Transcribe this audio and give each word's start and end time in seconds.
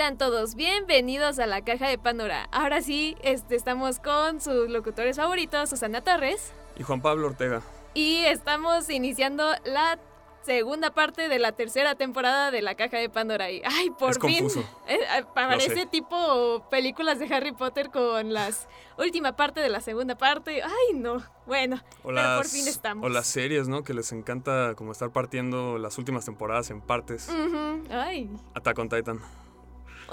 Sean 0.00 0.16
todos 0.16 0.54
bienvenidos 0.54 1.38
a 1.40 1.44
la 1.44 1.60
caja 1.62 1.86
de 1.86 1.98
Pandora. 1.98 2.48
Ahora 2.52 2.80
sí, 2.80 3.18
este, 3.22 3.54
estamos 3.54 3.98
con 3.98 4.40
sus 4.40 4.70
locutores 4.70 5.18
favoritos, 5.18 5.68
Susana 5.68 6.00
Torres. 6.00 6.54
Y 6.78 6.84
Juan 6.84 7.02
Pablo 7.02 7.26
Ortega. 7.26 7.60
Y 7.92 8.24
estamos 8.24 8.88
iniciando 8.88 9.44
la 9.66 9.98
segunda 10.40 10.90
parte 10.94 11.28
de 11.28 11.38
la 11.38 11.52
tercera 11.52 11.96
temporada 11.96 12.50
de 12.50 12.62
la 12.62 12.76
caja 12.76 12.96
de 12.96 13.10
Pandora. 13.10 13.50
Y, 13.50 13.60
ay, 13.62 13.90
por 13.90 14.12
Es 14.12 14.18
fin. 14.18 14.38
confuso. 14.44 14.64
Eh, 14.88 15.00
parece 15.34 15.84
tipo 15.84 16.66
películas 16.70 17.18
de 17.18 17.26
Harry 17.34 17.52
Potter 17.52 17.90
con 17.90 18.32
las 18.32 18.68
última 18.96 19.36
parte 19.36 19.60
de 19.60 19.68
la 19.68 19.82
segunda 19.82 20.14
parte. 20.16 20.62
Ay, 20.62 20.94
no. 20.94 21.22
Bueno, 21.46 21.76
O 21.98 22.04
pero 22.08 22.12
las, 22.14 22.36
por 22.38 22.46
fin 22.46 22.66
estamos. 22.66 23.04
o 23.04 23.10
las 23.10 23.26
series, 23.26 23.68
¿no? 23.68 23.84
Que 23.84 23.92
les 23.92 24.12
encanta 24.12 24.72
como 24.76 24.92
estar 24.92 25.10
partiendo 25.10 25.76
las 25.76 25.98
últimas 25.98 26.24
temporadas 26.24 26.70
en 26.70 26.80
partes. 26.80 27.28
Ujú, 27.28 27.82
Ay, 27.90 28.30
Attack 28.54 28.78
on 28.78 28.88
Titan. 28.88 29.20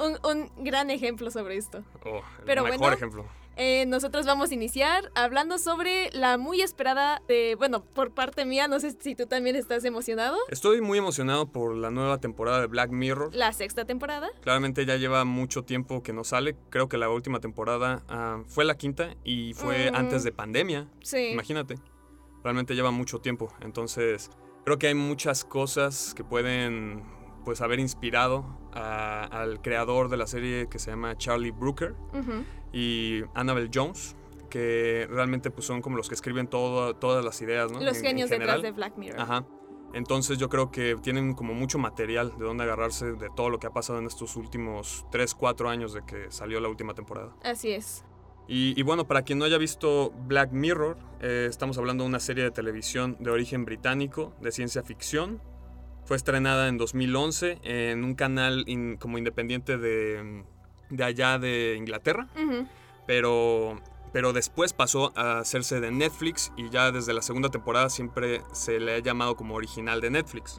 Un, 0.04 0.18
un 0.26 0.64
gran 0.64 0.90
ejemplo 0.90 1.32
sobre 1.32 1.58
esto. 1.58 1.84
Oh, 2.06 2.18
el 2.40 2.46
Pero 2.46 2.64
mejor 2.64 2.80
bueno. 2.80 2.96
ejemplo. 2.96 3.26
Eh, 3.60 3.86
nosotros 3.88 4.28
vamos 4.28 4.52
a 4.52 4.54
iniciar 4.54 5.12
hablando 5.16 5.58
sobre 5.58 6.12
la 6.12 6.38
muy 6.38 6.62
esperada 6.62 7.24
de, 7.28 7.56
bueno, 7.56 7.84
por 7.84 8.12
parte 8.14 8.46
mía, 8.46 8.68
no 8.68 8.80
sé 8.80 8.96
si 9.00 9.16
tú 9.16 9.26
también 9.26 9.56
estás 9.56 9.84
emocionado, 9.84 10.38
Estoy 10.50 10.80
muy 10.80 11.00
emocionado 11.00 11.48
por 11.52 11.76
la 11.76 11.90
nueva 11.90 12.20
temporada 12.20 12.62
de 12.62 12.68
Black 12.68 12.92
Mirror. 12.92 13.34
la 13.34 13.52
sexta 13.54 13.84
temporada. 13.86 14.30
Claramente 14.42 14.86
ya 14.86 14.98
lleva 14.98 15.26
mucho 15.26 15.64
tiempo 15.64 16.04
que 16.04 16.14
no 16.14 16.24
sale. 16.24 16.56
Creo 16.70 16.88
que 16.88 16.98
la 17.00 17.10
última 17.10 17.40
temporada 17.40 18.04
ah, 18.10 18.44
fue 18.48 18.64
la 18.64 18.78
quinta 18.78 19.16
y 19.24 19.56
fue 19.56 19.92
Mm. 19.92 19.96
antes 19.96 20.24
de 20.24 20.32
pandemia. 20.32 20.88
Sí. 21.02 21.30
Imagínate. 21.32 21.80
Realmente 22.44 22.76
lleva 22.76 22.92
mucho 22.92 23.18
tiempo. 23.22 23.52
Entonces, 23.62 24.30
creo 24.66 24.78
que 24.78 24.86
hay 24.86 24.94
muchas 24.94 25.44
cosas 25.44 26.14
que 26.16 26.24
pueden 26.24 27.04
pues 27.48 27.62
haber 27.62 27.80
inspirado 27.80 28.44
a- 28.74 29.24
al 29.24 29.62
creador 29.62 30.10
de 30.10 30.18
la 30.18 30.28
serie 30.28 30.68
que 30.68 30.80
se 30.80 30.92
llama 30.92 31.18
Charlie 31.18 31.52
Brooker 31.52 31.96
Ujú. 32.14 32.44
y 32.74 33.22
Annabelle 33.36 33.70
Jones, 33.74 34.18
que 34.50 35.08
realmente 35.10 35.50
pues, 35.50 35.66
son 35.66 35.82
como 35.82 35.96
los 35.96 36.10
que 36.10 36.16
escriben 36.16 36.48
todo- 36.50 36.94
todas 36.98 37.24
las 37.24 37.42
ideas, 37.42 37.72
¿no? 37.72 37.80
Los 37.80 38.00
En- 38.00 38.04
en 38.04 38.10
genios 38.10 38.30
detrás 38.30 38.62
de 38.62 38.72
Black 38.74 38.98
Mirror. 38.98 39.22
Ajá. 39.22 39.46
Entonces 39.94 40.38
yo 40.40 40.50
creo 40.50 40.72
que 40.72 40.98
tienen 41.02 41.36
como 41.36 41.54
mucho 41.54 41.78
material 41.80 42.34
de 42.38 42.44
dónde 42.44 42.66
agarrarse 42.66 43.14
de 43.14 43.30
todo 43.34 43.50
lo 43.50 43.60
que 43.60 43.68
ha 43.68 43.72
pasado 43.72 43.98
en 44.00 44.08
estos 44.08 44.36
últimos 44.36 45.06
3, 45.10 45.34
4 45.34 45.70
años 45.70 45.94
de 45.94 46.02
que 46.06 46.30
salió 46.30 46.60
la 46.60 46.68
última 46.68 46.96
temporada. 46.96 47.34
Así 47.46 47.72
es. 47.72 48.04
Y, 48.50 48.78
y 48.78 48.84
bueno, 48.84 49.08
para 49.08 49.22
quien 49.22 49.40
no 49.40 49.46
haya 49.46 49.58
visto 49.58 50.12
Black 50.28 50.52
Mirror, 50.52 50.98
eh, 51.22 51.48
estamos 51.50 51.78
hablando 51.78 52.04
de 52.04 52.10
una 52.10 52.20
serie 52.20 52.44
de 52.44 52.52
televisión 52.52 53.16
de 53.22 53.32
origen 53.32 53.64
británico, 53.64 54.34
de 54.42 54.52
ciencia 54.52 54.84
ficción. 54.84 55.42
Fue 56.08 56.16
estrenada 56.18 56.68
en 56.70 56.78
2011 56.78 57.60
en 57.64 58.04
un 58.04 58.16
canal 58.16 58.64
in- 58.68 58.98
como 58.98 59.18
independiente 59.18 59.78
de, 59.78 60.44
de 60.90 61.04
allá 61.04 61.38
de 61.38 61.76
Inglaterra, 61.78 62.28
pero, 63.06 63.80
pero 64.18 64.34
después 64.34 64.74
pasó 64.74 65.14
a 65.16 65.38
hacerse 65.38 65.80
de 65.80 65.92
Netflix 65.92 66.52
y 66.58 66.72
ya 66.72 66.92
desde 66.92 67.14
la 67.14 67.22
segunda 67.22 67.50
temporada 67.50 67.88
siempre 67.88 68.42
se 68.52 68.80
le 68.80 68.96
ha 68.96 68.98
llamado 68.98 69.36
como 69.36 69.54
original 69.54 70.02
de 70.02 70.10
Netflix. 70.10 70.58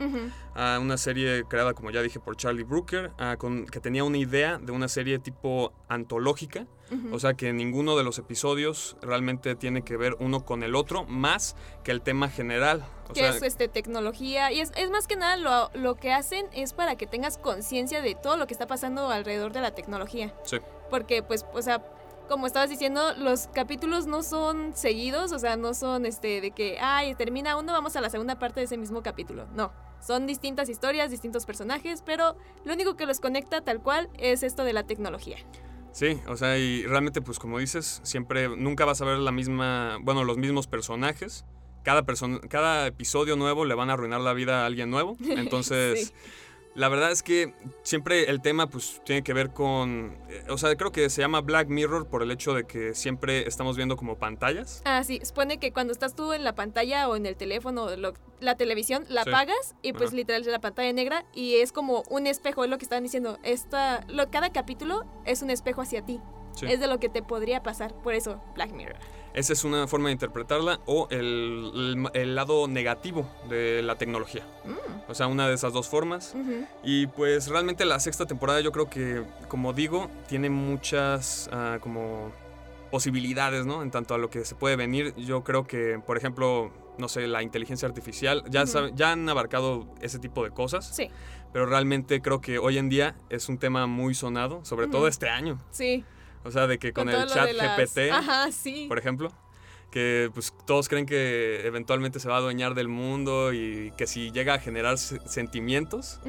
A 0.55 0.79
una 0.81 0.97
serie 0.97 1.43
creada, 1.43 1.75
como 1.75 1.91
ya 1.91 2.01
dije, 2.01 2.21
por 2.21 2.37
Charlie 2.37 2.63
Brooker, 2.63 3.11
ah, 3.19 3.35
con, 3.37 3.67
que 3.67 3.81
tenía 3.81 4.05
una 4.05 4.19
idea 4.19 4.59
de 4.59 4.71
una 4.71 4.87
serie 4.87 5.19
tipo 5.19 5.73
antológica, 5.89 6.69
o 7.11 7.19
sea 7.19 7.35
que 7.35 7.53
ninguno 7.53 7.97
de 7.97 8.05
los 8.05 8.21
episodios 8.21 8.97
realmente 9.03 9.57
tiene 9.57 9.83
que 9.83 9.97
ver 9.97 10.17
uno 10.21 10.45
con 10.45 10.63
el 10.63 10.77
otro, 10.77 11.05
más 11.07 11.57
que 11.83 11.91
el 11.91 12.01
tema 12.01 12.29
general. 12.29 12.87
O 13.09 13.13
que 13.13 13.21
sea, 13.21 13.31
es 13.31 13.43
este, 13.43 13.67
tecnología. 13.67 14.53
Y 14.53 14.61
es, 14.61 14.71
es 14.77 14.89
más 14.89 15.09
que 15.09 15.17
nada 15.17 15.37
lo, 15.37 15.71
lo 15.75 15.97
que 15.97 16.13
hacen 16.13 16.47
es 16.53 16.75
para 16.75 16.95
que 16.95 17.09
tengas 17.09 17.39
conciencia 17.39 18.03
de 18.03 18.15
todo 18.15 18.37
lo 18.37 18.47
que 18.47 18.55
está 18.55 18.69
pasando 18.69 19.11
alrededor 19.11 19.53
de 19.53 19.63
la 19.63 19.73
tecnología. 19.73 20.33
sí, 20.45 20.59
Porque, 20.91 21.25
pues, 21.25 21.45
o 21.53 21.61
sea, 21.61 21.83
como 22.29 22.47
estabas 22.47 22.71
diciendo, 22.71 23.15
los 23.17 23.49
capítulos 23.49 24.07
no 24.07 24.23
son 24.23 24.73
seguidos, 24.75 25.33
o 25.33 25.39
sea, 25.39 25.57
no 25.57 25.75
son 25.75 26.07
este 26.07 26.41
de 26.41 26.51
que, 26.53 26.79
ay, 26.81 27.15
termina 27.15 27.57
uno, 27.57 27.73
vamos 27.73 27.97
a 27.97 28.01
la 28.01 28.11
segunda 28.11 28.39
parte 28.39 28.61
de 28.61 28.67
ese 28.67 28.77
mismo 28.77 29.03
capítulo. 29.03 29.47
No. 29.55 29.73
Son 30.01 30.27
distintas 30.27 30.69
historias, 30.69 31.11
distintos 31.11 31.45
personajes, 31.45 32.03
pero 32.07 32.37
lo 32.65 32.73
único 32.73 32.97
que 32.97 33.07
los 33.07 33.19
conecta 33.19 33.63
tal 33.63 33.83
cual 33.83 34.09
es 34.19 34.43
esto 34.43 34.63
de 34.65 34.73
la 34.73 34.85
tecnología. 34.85 35.39
sí, 35.91 36.21
o 36.29 36.37
sea, 36.37 36.57
y 36.59 36.87
realmente, 36.87 37.21
pues 37.21 37.39
como 37.39 37.59
dices, 37.59 38.01
siempre, 38.05 38.49
nunca 38.57 38.85
vas 38.85 39.01
a 39.01 39.05
ver 39.05 39.19
la 39.19 39.33
misma, 39.33 39.99
bueno, 40.03 40.23
los 40.23 40.37
mismos 40.37 40.69
personajes. 40.69 41.45
Cada, 41.83 42.05
persona, 42.05 42.41
cada 42.49 42.87
episodio 42.87 43.37
nuevo 43.37 43.65
le 43.65 43.75
van 43.75 43.89
a 43.91 43.95
arruinar 43.95 44.21
la 44.21 44.35
vida 44.35 44.63
a 44.63 44.67
alguien 44.67 44.91
nuevo. 44.91 45.17
Entonces, 45.31 46.09
Sí. 46.09 46.15
La 46.79 46.89
verdad 46.89 47.11
es 47.11 47.25
que 47.25 47.55
siempre 47.83 48.31
el 48.31 48.41
tema 48.41 48.69
pues 48.69 49.03
tiene 49.05 49.25
que 49.25 49.33
ver 49.33 49.51
con, 49.53 50.17
eh, 50.29 50.45
o 50.49 50.57
sea, 50.59 50.77
creo 50.77 50.93
que 50.93 51.11
se 51.11 51.21
llama 51.21 51.41
Black 51.41 51.67
Mirror 51.69 52.07
por 52.07 52.23
el 52.23 52.31
hecho 52.31 52.55
de 52.55 52.69
que 52.69 52.95
siempre 52.95 53.49
estamos 53.49 53.77
viendo 53.77 53.97
como 53.97 54.17
pantallas. 54.17 54.81
Ah, 54.85 55.03
sí, 55.03 55.21
supone 55.25 55.59
que 55.59 55.73
cuando 55.73 55.93
estás 55.93 56.15
tú 56.15 56.33
en 56.33 56.45
la 56.45 56.55
pantalla 56.55 57.09
o 57.09 57.17
en 57.17 57.27
el 57.27 57.37
teléfono 57.37 57.97
lo- 57.97 58.15
la 58.39 58.55
televisión, 58.57 59.05
la 59.09 59.25
Sí. 59.25 59.31
apagas 59.31 59.75
y 59.83 59.93
pues 59.93 60.11
Ajá. 60.11 60.17
literal 60.19 60.43
es 60.43 60.47
la 60.47 60.61
pantalla 60.61 60.93
negra 60.93 61.25
y 61.35 61.57
es 61.57 61.73
como 61.73 62.05
un 62.11 62.29
espejo, 62.29 62.63
es 62.63 62.71
lo 62.71 62.79
que 62.79 62.85
estaban 62.85 63.03
diciendo. 63.03 63.41
Esta, 63.43 64.05
lo, 64.07 64.31
cada 64.31 64.53
capítulo 64.53 65.05
es 65.25 65.43
un 65.43 65.51
espejo 65.51 65.83
hacia 65.83 66.07
ti. 66.07 66.21
Sí. 66.55 66.67
Es 66.67 66.79
de 66.79 66.87
lo 66.87 67.01
que 67.01 67.09
te 67.09 67.23
podría 67.23 67.63
pasar, 67.65 67.93
por 68.03 68.15
eso 68.15 68.41
Black 68.55 68.71
Mirror. 68.73 68.99
Esa 69.39 69.53
es 69.53 69.63
una 69.63 69.87
forma 69.87 70.09
de 70.09 70.15
interpretarla 70.15 70.81
o 70.87 71.07
el, 71.11 71.71
el- 71.75 72.11
el 72.13 72.35
lado 72.35 72.67
negativo 72.67 73.25
de 73.49 73.83
la 73.83 73.95
tecnología. 73.97 74.43
Mm, 74.65 75.11
O 75.11 75.15
sea, 75.15 75.27
una 75.29 75.47
de 75.49 75.55
esas 75.55 75.73
dos 75.73 75.89
formas. 75.89 76.35
Y 76.83 77.07
pues 77.07 77.47
realmente 77.49 77.85
la 77.85 78.01
sexta 78.01 78.27
temporada 78.27 78.61
yo 78.61 78.73
creo 78.73 78.91
que, 78.91 79.23
como 79.49 79.73
digo, 79.73 80.11
tiene 80.29 80.51
muchas 80.51 81.49
ah, 81.53 81.79
como 81.81 82.33
posibilidades, 82.91 83.65
¿no? 83.67 83.83
En 83.83 83.91
tanto 83.91 84.15
a 84.15 84.19
lo 84.19 84.29
que 84.31 84.45
se 84.45 84.55
puede 84.55 84.75
venir. 84.77 85.15
Yo 85.17 85.45
creo 85.45 85.67
que, 85.67 86.01
por 86.05 86.17
ejemplo, 86.17 86.73
no 86.99 87.07
sé, 87.09 87.27
la 87.29 87.43
inteligencia 87.43 87.87
artificial, 87.87 88.43
ya, 88.49 88.67
sabe- 88.67 88.93
ya 88.97 89.13
han 89.13 89.29
abarcado 89.29 89.87
ese 90.01 90.19
tipo 90.19 90.43
de 90.43 90.51
cosas. 90.51 90.89
Sí, 90.97 91.11
Pero 91.53 91.67
realmente 91.67 92.21
creo 92.21 92.41
que 92.41 92.59
hoy 92.59 92.77
en 92.79 92.89
día 92.89 93.15
es 93.31 93.49
un 93.49 93.59
tema 93.59 93.87
muy 93.87 94.15
sonado, 94.15 94.65
sobre 94.65 94.89
todo 94.89 95.07
este 95.07 95.29
año. 95.29 95.59
sí. 95.71 96.05
O 96.45 96.51
sea, 96.51 96.67
de 96.67 96.79
que 96.79 96.93
con, 96.93 97.09
el 97.09 97.27
chat 97.27 97.53
las- 97.53 97.77
GPT, 97.79 98.11
Ajá, 98.11 98.51
sí. 98.53 98.87
por 98.89 98.99
ejemplo, 98.99 99.33
que 99.91 100.31
pues 100.35 100.55
todos 100.67 100.89
creen 100.89 101.07
que 101.07 101.67
eventualmente 101.67 102.21
se 102.21 102.29
va 102.29 102.37
a 102.37 102.39
adueñar 102.39 102.75
del 102.75 102.89
mundo 102.89 103.53
y 103.53 103.93
que 103.97 104.07
si 104.07 104.31
llega 104.31 104.55
a 104.55 104.59
generar 104.59 104.99
se- 104.99 105.21
sentimientos. 105.29 106.21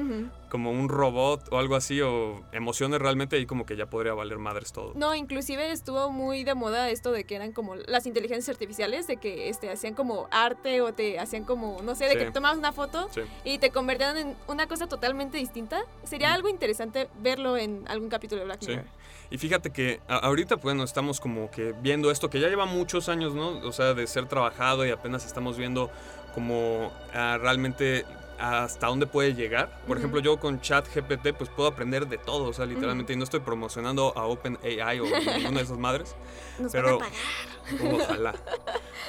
Como 0.50 0.70
un 0.70 0.90
robot 0.90 1.48
o 1.50 1.58
algo 1.58 1.76
así, 1.76 2.02
o 2.02 2.42
emociones 2.52 3.00
realmente, 3.00 3.36
ahí 3.36 3.46
como 3.46 3.64
que 3.64 3.76
ya 3.76 3.86
podría 3.86 4.12
valer 4.12 4.36
madres 4.38 4.72
todo. 4.72 4.92
No, 4.96 5.14
inclusive 5.14 5.70
estuvo 5.72 6.10
muy 6.10 6.44
de 6.44 6.54
moda 6.54 6.90
esto 6.90 7.12
de 7.12 7.24
que 7.24 7.36
eran 7.36 7.52
como 7.52 7.76
las 7.76 8.04
inteligencias 8.04 8.54
artificiales, 8.54 9.06
de 9.06 9.16
que 9.16 9.48
este, 9.48 9.70
hacían 9.70 9.94
como 9.94 10.28
arte 10.30 10.82
o 10.82 10.92
te 10.92 11.18
hacían 11.18 11.44
como, 11.44 11.80
no 11.82 11.94
sé, 11.94 12.04
de 12.04 12.12
Sí. 12.12 12.18
que 12.18 12.30
tomabas 12.32 12.58
una 12.58 12.72
foto 12.72 13.08
Sí. 13.14 13.22
y 13.44 13.56
te 13.58 13.70
convertían 13.70 14.16
en 14.18 14.36
una 14.48 14.66
cosa 14.66 14.86
totalmente 14.86 15.38
distinta. 15.38 15.80
Sería 16.04 16.30
Mm. 16.30 16.34
algo 16.34 16.48
interesante 16.50 17.08
verlo 17.20 17.56
en 17.56 17.84
algún 17.88 18.10
capítulo 18.10 18.40
de 18.40 18.44
Black 18.46 18.60
Sí. 18.60 18.68
Mirror. 18.72 18.84
Y 19.30 19.38
fíjate 19.38 19.70
que 19.70 20.00
ahorita, 20.08 20.56
bueno, 20.56 20.82
estamos 20.82 21.20
como 21.20 21.50
que 21.52 21.72
viendo 21.80 22.10
esto 22.10 22.28
que 22.28 22.40
ya 22.40 22.48
lleva 22.48 22.66
muchos 22.66 23.08
años, 23.08 23.32
¿no? 23.32 23.60
O 23.60 23.70
sea, 23.70 23.94
de 23.94 24.04
ser 24.08 24.26
trabajado 24.26 24.84
y 24.84 24.90
apenas 24.90 25.24
estamos 25.24 25.56
viendo 25.56 25.88
como 26.34 26.90
ah, 27.14 27.38
realmente 27.40 28.04
hasta 28.40 28.86
dónde 28.86 29.06
puede 29.06 29.34
llegar. 29.34 29.82
Por 29.86 29.98
ejemplo, 29.98 30.20
yo 30.20 30.38
con 30.40 30.60
chat 30.60 30.86
GPT 30.94 31.34
pues 31.36 31.50
puedo 31.50 31.68
aprender 31.68 32.08
de 32.08 32.18
todo, 32.18 32.44
o 32.48 32.52
sea, 32.52 32.66
literalmente, 32.66 33.12
y 33.12 33.16
no 33.16 33.24
estoy 33.24 33.40
promocionando 33.40 34.16
a 34.16 34.24
OpenAI 34.26 35.00
o 35.00 35.04
ninguna 35.36 35.58
de 35.58 35.62
esas 35.62 35.78
madres. 35.78 36.16
Nos 36.58 36.72
Pero- 36.72 36.98
van 36.98 37.08
a 37.08 37.10
pagar. 37.10 37.94
Ojalá. 38.02 38.34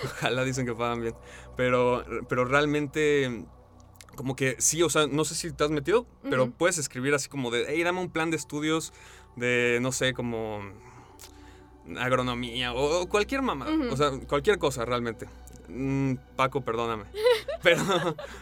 Ojalá 0.04 0.44
dicen 0.44 0.66
que 0.66 0.74
pagan 0.76 1.02
bien. 1.02 1.16
Pero, 1.56 2.04
pero 2.28 2.46
realmente, 2.46 3.46
como 4.16 4.36
que 4.36 4.56
sí, 4.60 4.84
o 4.84 4.90
sea, 4.90 5.08
no 5.08 5.26
sé 5.26 5.36
si 5.36 5.52
te 5.52 5.64
has 5.64 5.72
metido, 5.72 6.06
pero 6.30 6.52
puedes 6.52 6.78
escribir 6.78 7.14
así 7.14 7.30
como 7.30 7.50
de, 7.52 7.66
hey, 7.70 7.82
dame 7.84 8.00
un 8.02 8.10
plan 8.10 8.30
de 8.30 8.38
estudios 8.38 8.94
de, 9.36 9.80
no 9.82 9.92
sé, 9.92 10.14
como 10.14 10.62
agronomía 12.00 12.74
o 12.74 13.08
cualquier 13.08 13.42
mamá. 13.42 13.68
O 13.92 13.98
sea, 13.98 14.12
cualquier 14.28 14.60
cosa 14.60 14.86
realmente. 14.86 15.28
Mm, 15.74 16.16
Paco, 16.36 16.62
perdóname. 16.62 17.06
Pero, 17.64 17.82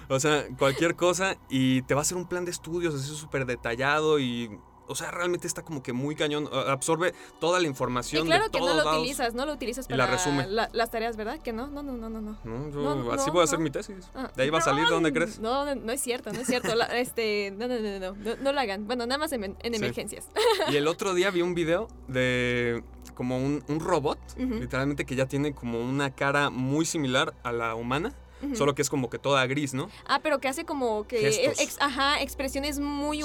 o 0.08 0.20
sea, 0.20 0.46
cualquier 0.58 0.96
cosa 0.96 1.38
y 1.50 1.82
te 1.84 1.94
va 1.94 2.02
a 2.02 2.04
hacer 2.04 2.18
un 2.18 2.28
plan 2.28 2.46
de 2.46 2.52
estudios 2.52 2.96
así 2.96 3.14
súper 3.16 3.46
detallado 3.46 4.20
y... 4.20 4.50
O 4.90 4.96
sea, 4.96 5.12
realmente 5.12 5.48
está 5.48 5.62
como 5.64 5.82
que 5.84 5.94
muy 5.94 6.16
cañón. 6.16 6.50
Absorbe 6.52 7.14
toda 7.40 7.60
la 7.60 7.66
Y 7.66 7.70
información 7.70 8.26
claro 8.26 8.46
de 8.46 8.50
que 8.52 8.58
todos 8.58 8.72
no 8.72 8.78
lo 8.78 8.84
lados. 8.84 9.00
utilizas, 9.02 9.34
no 9.34 9.46
lo 9.46 9.54
utilizas 9.54 9.86
Y 9.88 9.94
la 9.94 10.06
para 10.06 10.18
resume. 10.18 10.48
la- 10.48 10.70
las 10.74 10.90
tareas, 10.92 11.16
¿verdad? 11.16 11.40
Que 11.40 11.54
no, 11.54 11.68
no, 11.68 11.84
no, 11.84 11.94
no, 11.94 12.10
no. 12.10 12.22
no. 12.22 12.38
No, 12.44 12.70
yo 12.72 12.96
No, 12.96 13.12
así 13.12 13.30
voy 13.30 13.42
a 13.42 13.44
hacer 13.46 13.60
mi 13.60 13.70
tesis. 13.70 14.10
Ah, 14.16 14.32
De 14.36 14.44
ahí 14.44 14.50
va 14.50 14.58
a 14.58 14.62
salir, 14.62 14.86
¿de 14.86 14.92
dónde 14.92 15.14
crees? 15.14 15.40
No, 15.40 15.64
no, 15.66 15.76
no 15.76 15.92
es 15.92 16.02
cierto, 16.02 16.32
no 16.34 16.40
es 16.42 16.48
cierto. 16.48 16.74
La- 16.76 16.86
este, 17.00 17.52
no, 17.58 17.68
no, 17.68 17.80
no, 17.80 18.00
no, 18.00 18.16
no, 18.16 18.36
no 18.42 18.52
lo 18.52 18.60
hagan. 18.60 18.88
Bueno, 18.88 19.06
nada 19.06 19.20
más 19.20 19.32
en, 19.32 19.44
en 19.44 19.56
Sí. 19.62 19.68
emergencias. 19.76 20.28
Y 20.72 20.76
el 20.76 20.88
otro 20.88 21.14
día 21.14 21.30
vi 21.32 21.42
un 21.42 21.54
video 21.54 21.88
de 22.08 22.84
como 23.16 23.38
un, 23.38 23.64
un 23.68 23.80
robot, 23.80 24.18
literalmente 24.38 25.06
que 25.06 25.16
ya 25.16 25.26
tiene 25.26 25.54
como 25.54 25.82
una 25.82 26.10
cara 26.16 26.50
muy 26.50 26.86
similar 26.86 27.34
a 27.44 27.52
la 27.52 27.76
humana, 27.76 28.14
solo 28.56 28.74
que 28.76 28.82
es 28.82 28.90
como 28.90 29.10
que 29.10 29.20
toda 29.20 29.46
gris, 29.46 29.74
¿no? 29.74 29.90
Ah, 30.08 30.22
pero 30.24 30.40
que 30.40 30.48
hace 30.48 30.64
como 30.66 31.06
que 31.06 31.28
ex- 31.28 31.78
ajá, 31.82 32.22
expresiones 32.22 32.80
muy 32.80 33.18
Sí. 33.18 33.24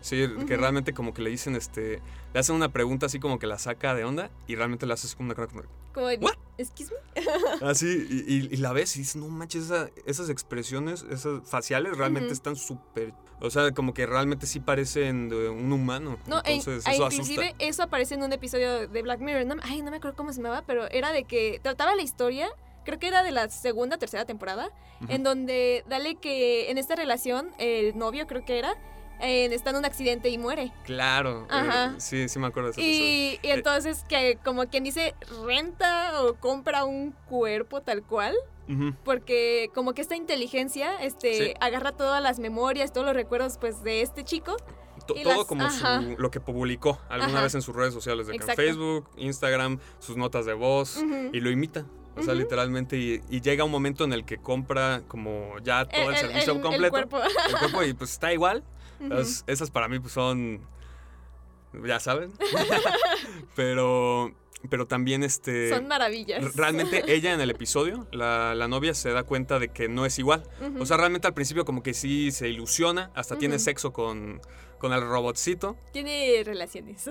Sí, 0.00 0.24
que 0.46 0.56
realmente 0.56 0.92
como 0.94 1.12
que 1.12 1.22
le 1.22 1.30
dicen, 1.30 1.56
este, 1.56 2.00
le 2.32 2.40
hacen 2.40 2.54
una 2.54 2.72
pregunta 2.72 3.06
así 3.06 3.18
como 3.18 3.38
que 3.38 3.46
la 3.46 3.58
saca 3.58 3.94
de 3.94 4.04
onda 4.04 4.30
y 4.46 4.54
realmente 4.54 4.86
le 4.86 4.92
haces 4.94 5.14
como 5.16 5.32
una 5.32 5.34
como, 5.46 5.62
¿What? 6.20 6.34
excuse 6.58 6.92
me. 6.92 7.66
así, 7.66 8.06
y, 8.08 8.32
y- 8.34 8.48
y 8.52 8.56
la 8.58 8.72
ves 8.72 8.94
y 8.96 9.00
dices, 9.00 9.16
no 9.16 9.28
manches, 9.28 9.64
esa- 9.64 9.88
esas 10.04 10.28
expresiones, 10.28 11.04
esas 11.10 11.48
faciales 11.48 11.96
realmente 11.96 12.32
están 12.32 12.54
súper, 12.54 13.14
o 13.40 13.50
sea, 13.50 13.72
como 13.72 13.94
que 13.94 14.06
realmente 14.06 14.46
sí 14.46 14.60
parecen 14.60 15.28
de 15.30 15.48
un 15.48 15.72
humano. 15.72 16.18
No, 16.26 16.38
Entonces 16.44 16.86
eso 16.86 17.06
inclusive 17.06 17.46
asusta. 17.46 17.64
eso 17.64 17.82
aparece 17.82 18.14
en 18.14 18.22
un 18.22 18.32
episodio 18.32 18.86
de 18.88 19.02
Black 19.02 19.20
Mirror. 19.20 19.46
No, 19.46 19.56
ay, 19.62 19.80
no 19.82 19.90
me 19.90 19.96
acuerdo 19.96 20.16
cómo 20.16 20.32
se 20.32 20.42
llamaba, 20.42 20.62
pero 20.66 20.88
era 20.90 21.12
de 21.12 21.24
que 21.24 21.58
trataba 21.62 21.94
la 21.96 22.02
historia, 22.02 22.48
creo 22.84 22.98
que 22.98 23.08
era 23.08 23.22
de 23.22 23.32
la 23.32 23.48
segunda, 23.50 23.96
tercera 23.98 24.24
temporada, 24.26 24.68
en 25.08 25.22
donde 25.22 25.82
dale 25.88 26.14
que 26.16 26.70
en 26.70 26.78
esta 26.78 26.94
relación 26.94 27.50
el 27.58 27.96
novio 27.98 28.26
creo 28.26 28.44
que 28.44 28.58
era, 28.58 28.74
eh, 29.20 29.48
está 29.52 29.70
en 29.70 29.76
un 29.76 29.84
accidente 29.84 30.28
y 30.28 30.38
muere. 30.38 30.72
Claro, 30.84 31.46
eh, 31.50 31.94
sí, 31.98 32.28
sí 32.28 32.38
me 32.38 32.46
acuerdo 32.48 32.70
de 32.70 32.74
episodio. 32.74 32.98
Y, 32.98 33.40
y 33.42 33.50
entonces 33.50 34.04
que 34.08 34.38
como 34.44 34.66
quien 34.66 34.84
dice 34.84 35.14
renta 35.46 36.22
o 36.22 36.34
compra 36.34 36.84
un 36.84 37.12
cuerpo 37.28 37.80
tal 37.82 38.02
cual. 38.02 38.34
Porque 39.04 39.70
como 39.74 39.94
que 39.94 40.02
esta 40.02 40.16
inteligencia 40.16 40.96
este, 41.00 41.34
Sí. 41.34 41.54
agarra 41.60 41.92
todas 41.92 42.20
las 42.20 42.38
memorias, 42.40 42.92
todos 42.92 43.06
los 43.06 43.14
recuerdos 43.14 43.58
pues 43.60 43.82
de 43.84 44.02
este 44.02 44.24
chico. 44.24 44.56
Todo 45.06 45.16
las- 45.24 45.44
como 45.44 45.70
su- 45.70 46.16
lo 46.18 46.30
que 46.32 46.40
publicó 46.40 46.98
alguna 47.08 47.34
Ajá. 47.34 47.42
vez 47.44 47.54
en 47.54 47.62
sus 47.62 47.76
redes 47.76 47.94
sociales, 47.94 48.26
de 48.26 48.32
que 48.32 48.36
en 48.38 48.42
Exacto. 48.42 48.62
Facebook, 48.62 49.08
Instagram, 49.18 49.78
sus 50.00 50.16
notas 50.16 50.46
de 50.46 50.54
voz, 50.54 50.98
y 51.32 51.38
lo 51.40 51.50
imita. 51.50 51.84
O 52.16 52.22
sea, 52.22 52.34
literalmente, 52.34 52.96
y, 52.96 53.20
y 53.28 53.40
llega 53.40 53.62
un 53.62 53.70
momento 53.70 54.02
en 54.02 54.12
el 54.14 54.24
que 54.24 54.38
compra 54.38 55.02
como 55.06 55.58
ya 55.62 55.84
todo 55.84 56.10
el, 56.10 56.16
servicio 56.16 56.52
el- 56.52 56.58
el 56.58 56.62
completo. 56.64 56.90
cuerpo. 56.90 57.18
el 57.22 57.58
cuerpo, 57.58 57.82
y 57.84 57.92
pues 57.94 58.10
está 58.12 58.32
igual. 58.32 58.64
Esas 59.46 59.70
para 59.70 59.88
mí 59.88 59.98
pues 59.98 60.12
son, 60.12 60.60
ya 61.84 62.00
saben. 62.00 62.32
pero, 63.54 64.32
pero 64.66 64.86
también 64.86 65.22
este... 65.22 65.70
Son 65.70 65.86
maravillas. 65.88 66.54
Realmente 66.56 67.02
ella 67.12 67.32
en 67.32 67.40
el 67.40 67.50
episodio, 67.50 68.06
la, 68.12 68.54
la 68.54 68.68
novia 68.68 68.94
se 68.94 69.10
da 69.10 69.22
cuenta 69.24 69.58
de 69.58 69.68
que 69.68 69.88
no 69.88 70.06
es 70.06 70.18
igual. 70.18 70.42
O 70.78 70.86
sea, 70.86 70.96
realmente 70.96 71.26
al 71.26 71.34
principio 71.34 71.64
como 71.64 71.82
que 71.82 71.94
sí 71.94 72.30
se 72.32 72.48
ilusiona, 72.48 73.10
hasta 73.14 73.36
tiene 73.36 73.58
sexo 73.58 73.92
con, 73.92 74.40
con 74.78 74.92
el 74.92 75.00
robotcito. 75.02 75.76
Tiene 75.92 76.42
relaciones. 76.44 77.08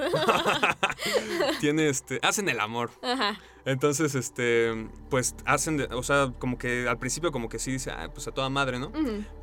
tiene 1.59 1.89
este, 1.89 2.19
hacen 2.21 2.49
el 2.49 2.59
amor. 2.59 2.91
Ajá. 3.01 3.39
Entonces, 3.65 4.13
este, 4.13 4.87
pues 5.09 5.35
hacen, 5.45 5.77
de- 5.77 5.85
o 5.85 6.03
sea, 6.03 6.31
como 6.37 6.57
que 6.59 6.87
al 6.87 6.99
principio 6.99 7.31
como 7.31 7.49
que 7.49 7.57
sí 7.57 7.71
dice, 7.71 7.89
ah, 7.89 8.09
pues 8.13 8.27
a 8.27 8.31
toda 8.31 8.47
madre, 8.49 8.77
¿no? 8.77 8.91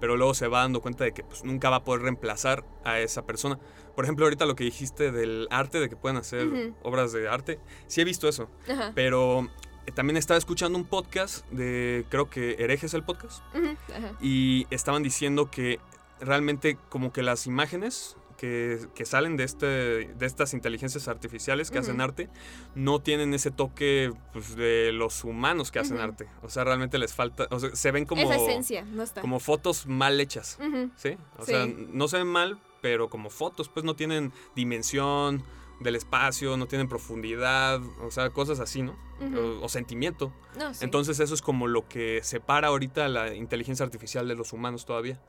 Pero 0.00 0.16
luego 0.16 0.32
se 0.34 0.46
va 0.46 0.60
dando 0.60 0.80
cuenta 0.80 1.02
de 1.02 1.12
que 1.12 1.24
pues 1.24 1.42
nunca 1.44 1.70
va 1.70 1.76
a 1.78 1.84
poder 1.84 2.02
reemplazar 2.02 2.64
a 2.84 3.00
esa 3.00 3.26
persona. 3.26 3.58
Por 3.94 4.04
ejemplo, 4.04 4.24
ahorita 4.26 4.46
lo 4.46 4.56
que 4.56 4.64
dijiste 4.64 5.12
del 5.12 5.46
arte, 5.50 5.78
de 5.80 5.88
que 5.88 5.96
pueden 5.96 6.16
hacer 6.16 6.72
obras 6.82 7.12
de 7.12 7.28
arte, 7.28 7.58
sí 7.86 8.00
he 8.00 8.04
visto 8.04 8.28
eso, 8.28 8.48
Ajá. 8.68 8.92
pero 8.94 9.48
eh, 9.86 9.92
también 9.92 10.16
estaba 10.16 10.38
escuchando 10.38 10.78
un 10.78 10.84
podcast 10.84 11.46
de, 11.50 12.04
creo 12.08 12.30
que 12.30 12.56
Herejes 12.58 12.94
el 12.94 13.02
podcast, 13.04 13.42
y 14.20 14.66
estaban 14.70 15.02
diciendo 15.02 15.50
que 15.50 15.78
realmente 16.20 16.78
como 16.88 17.12
que 17.12 17.22
las 17.22 17.46
imágenes 17.46 18.16
que, 18.38 18.80
que 18.96 19.04
salen 19.06 19.36
de, 19.36 19.44
este, 19.44 19.66
de 19.66 20.26
estas 20.26 20.52
inteligencias 20.52 21.06
artificiales 21.06 21.70
que 21.70 21.78
hacen 21.78 22.00
arte 22.00 22.28
no 22.74 23.00
tienen 23.00 23.34
ese 23.34 23.52
toque 23.52 24.12
pues, 24.32 24.56
de 24.56 24.90
los 24.92 25.22
humanos 25.22 25.70
que 25.70 25.78
hacen 25.78 25.98
arte. 25.98 26.28
O 26.42 26.48
sea, 26.48 26.64
realmente 26.64 26.98
les 26.98 27.14
falta, 27.14 27.46
o 27.50 27.60
sea, 27.60 27.74
se 27.76 27.90
ven 27.92 28.04
como, 28.04 28.22
Esa 28.22 28.34
esencia 28.36 28.82
no 28.84 29.04
está. 29.04 29.20
como 29.20 29.38
fotos 29.38 29.86
mal 29.86 30.18
hechas. 30.20 30.58
¿Sí? 30.96 31.16
O 31.38 31.44
Sí. 31.44 31.52
sea, 31.52 31.66
no 31.68 32.08
se 32.08 32.18
ven 32.18 32.26
mal, 32.26 32.58
pero 32.82 33.08
como 33.08 33.30
fotos, 33.30 33.70
pues 33.70 33.84
no 33.84 33.96
tienen 33.96 34.32
dimensión 34.54 35.42
del 35.80 35.96
espacio, 35.96 36.56
no 36.56 36.66
tienen 36.66 36.88
profundidad, 36.88 37.80
o 38.04 38.10
sea, 38.10 38.30
cosas 38.30 38.60
así, 38.60 38.82
¿no? 38.82 38.94
O, 39.20 39.64
o 39.64 39.68
sentimiento. 39.68 40.32
No, 40.58 40.72
sí. 40.74 40.84
Entonces 40.84 41.18
eso 41.20 41.32
es 41.34 41.42
como 41.42 41.66
lo 41.66 41.88
que 41.88 42.20
separa 42.22 42.68
ahorita 42.68 43.08
la 43.08 43.34
inteligencia 43.34 43.84
artificial 43.84 44.28
de 44.28 44.34
los 44.34 44.52
humanos 44.52 44.84
todavía. 44.84 45.20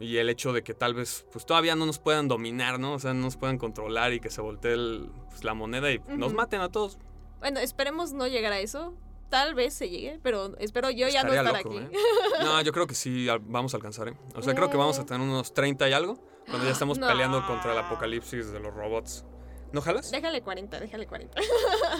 Y 0.00 0.16
el 0.18 0.28
hecho 0.28 0.52
de 0.52 0.62
que 0.64 0.74
tal 0.74 0.92
vez, 0.94 1.24
pues 1.32 1.46
todavía 1.46 1.76
no 1.76 1.86
nos 1.86 1.98
puedan 2.00 2.26
dominar, 2.28 2.78
¿no? 2.80 2.94
O 2.94 2.98
sea, 2.98 3.14
no 3.14 3.22
nos 3.22 3.36
puedan 3.36 3.58
controlar 3.58 4.12
y 4.12 4.20
que 4.20 4.28
se 4.30 4.40
voltee 4.40 4.74
el- 4.74 5.08
pues, 5.30 5.44
la 5.44 5.54
moneda 5.54 5.90
y 5.92 6.00
nos 6.08 6.34
maten 6.34 6.60
a 6.60 6.68
todos. 6.68 6.98
Bueno, 7.40 7.60
esperemos 7.60 8.12
no 8.12 8.26
llegar 8.26 8.52
a 8.52 8.58
eso. 8.58 8.94
Tal 9.30 9.54
vez 9.54 9.74
se 9.74 9.88
llegue, 9.88 10.20
pero 10.22 10.56
espero 10.58 10.90
yo 10.90 11.08
ya 11.08 11.22
no 11.24 11.32
estar 11.32 11.46
loco, 11.64 11.78
aquí. 11.78 11.78
¿eh? 11.78 11.98
No, 12.42 12.60
yo 12.62 12.72
creo 12.72 12.86
que 12.86 12.94
sí 12.94 13.26
vamos 13.46 13.74
a 13.74 13.78
alcanzar, 13.78 14.08
¿eh? 14.08 14.14
O 14.36 14.42
sea, 14.42 14.54
creo 14.54 14.70
que 14.70 14.76
vamos 14.76 14.98
a 14.98 15.06
tener 15.06 15.26
unos 15.26 15.52
30 15.54 15.88
y 15.88 15.92
algo 15.92 16.18
cuando 16.46 16.64
ya 16.66 16.72
estamos 16.72 16.98
No. 16.98 17.06
peleando 17.08 17.46
contra 17.46 17.72
el 17.72 17.78
apocalipsis 17.78 18.52
de 18.52 18.60
los 18.60 18.72
robots. 18.74 19.24
¿No 19.72 19.80
jalas? 19.80 20.10
Déjale 20.12 20.40
40, 20.40 20.78
déjale 20.78 21.06
40. 21.06 21.40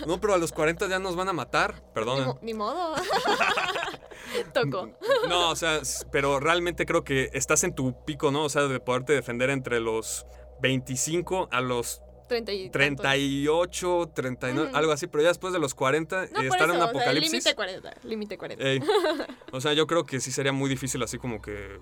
No, 0.07 0.21
pero 0.21 0.35
a 0.35 0.39
los 0.39 0.53
40 0.53 0.87
ya 0.87 1.01
nos 1.01 1.17
van 1.17 1.29
a 1.29 1.33
matar. 1.33 1.75
Ni, 1.75 1.93
Perdón. 1.93 2.25
mo- 2.25 2.39
ni 2.41 2.55
modo. 2.55 2.95
Tocó. 4.53 4.91
No, 5.29 5.51
o 5.51 5.57
sea, 5.57 5.81
pero 6.13 6.39
realmente 6.41 6.87
creo 6.87 7.03
que 7.05 7.31
estás 7.33 7.65
en 7.65 7.75
tu 7.75 8.05
pico, 8.05 8.31
¿no? 8.31 8.45
O 8.45 8.49
sea, 8.49 8.63
de 8.63 8.79
poderte 8.81 9.13
defender 9.13 9.51
entre 9.51 9.81
los 9.81 10.25
25 10.61 11.49
a 11.51 11.61
los 11.61 12.01
30 12.29 12.53
y 12.53 12.71
tantos. 12.71 12.73
38, 13.03 14.11
39, 14.15 14.69
Ujú. 14.69 14.77
algo 14.77 14.93
así, 14.93 15.07
pero 15.09 15.23
ya 15.23 15.29
después 15.29 15.53
de 15.53 15.59
los 15.59 15.75
40 15.75 16.17
No, 16.17 16.25
y 16.27 16.29
por 16.33 16.45
estar 16.45 16.63
en 16.63 16.71
eso, 16.71 16.73
un 16.75 16.77
o 16.77 16.79
sea, 16.83 16.91
apocalipsis. 16.91 17.33
límite 17.33 17.55
40, 17.55 17.95
límite 18.05 18.39
40. 18.39 18.65
ey, 18.65 18.81
o 19.53 19.61
sea, 19.61 19.73
yo 19.73 19.87
creo 19.87 20.05
que 20.05 20.21
sí 20.21 20.31
sería 20.33 20.53
muy 20.53 20.71
difícil 20.71 21.03
así 21.03 21.19
como 21.19 21.43
que... 21.43 21.79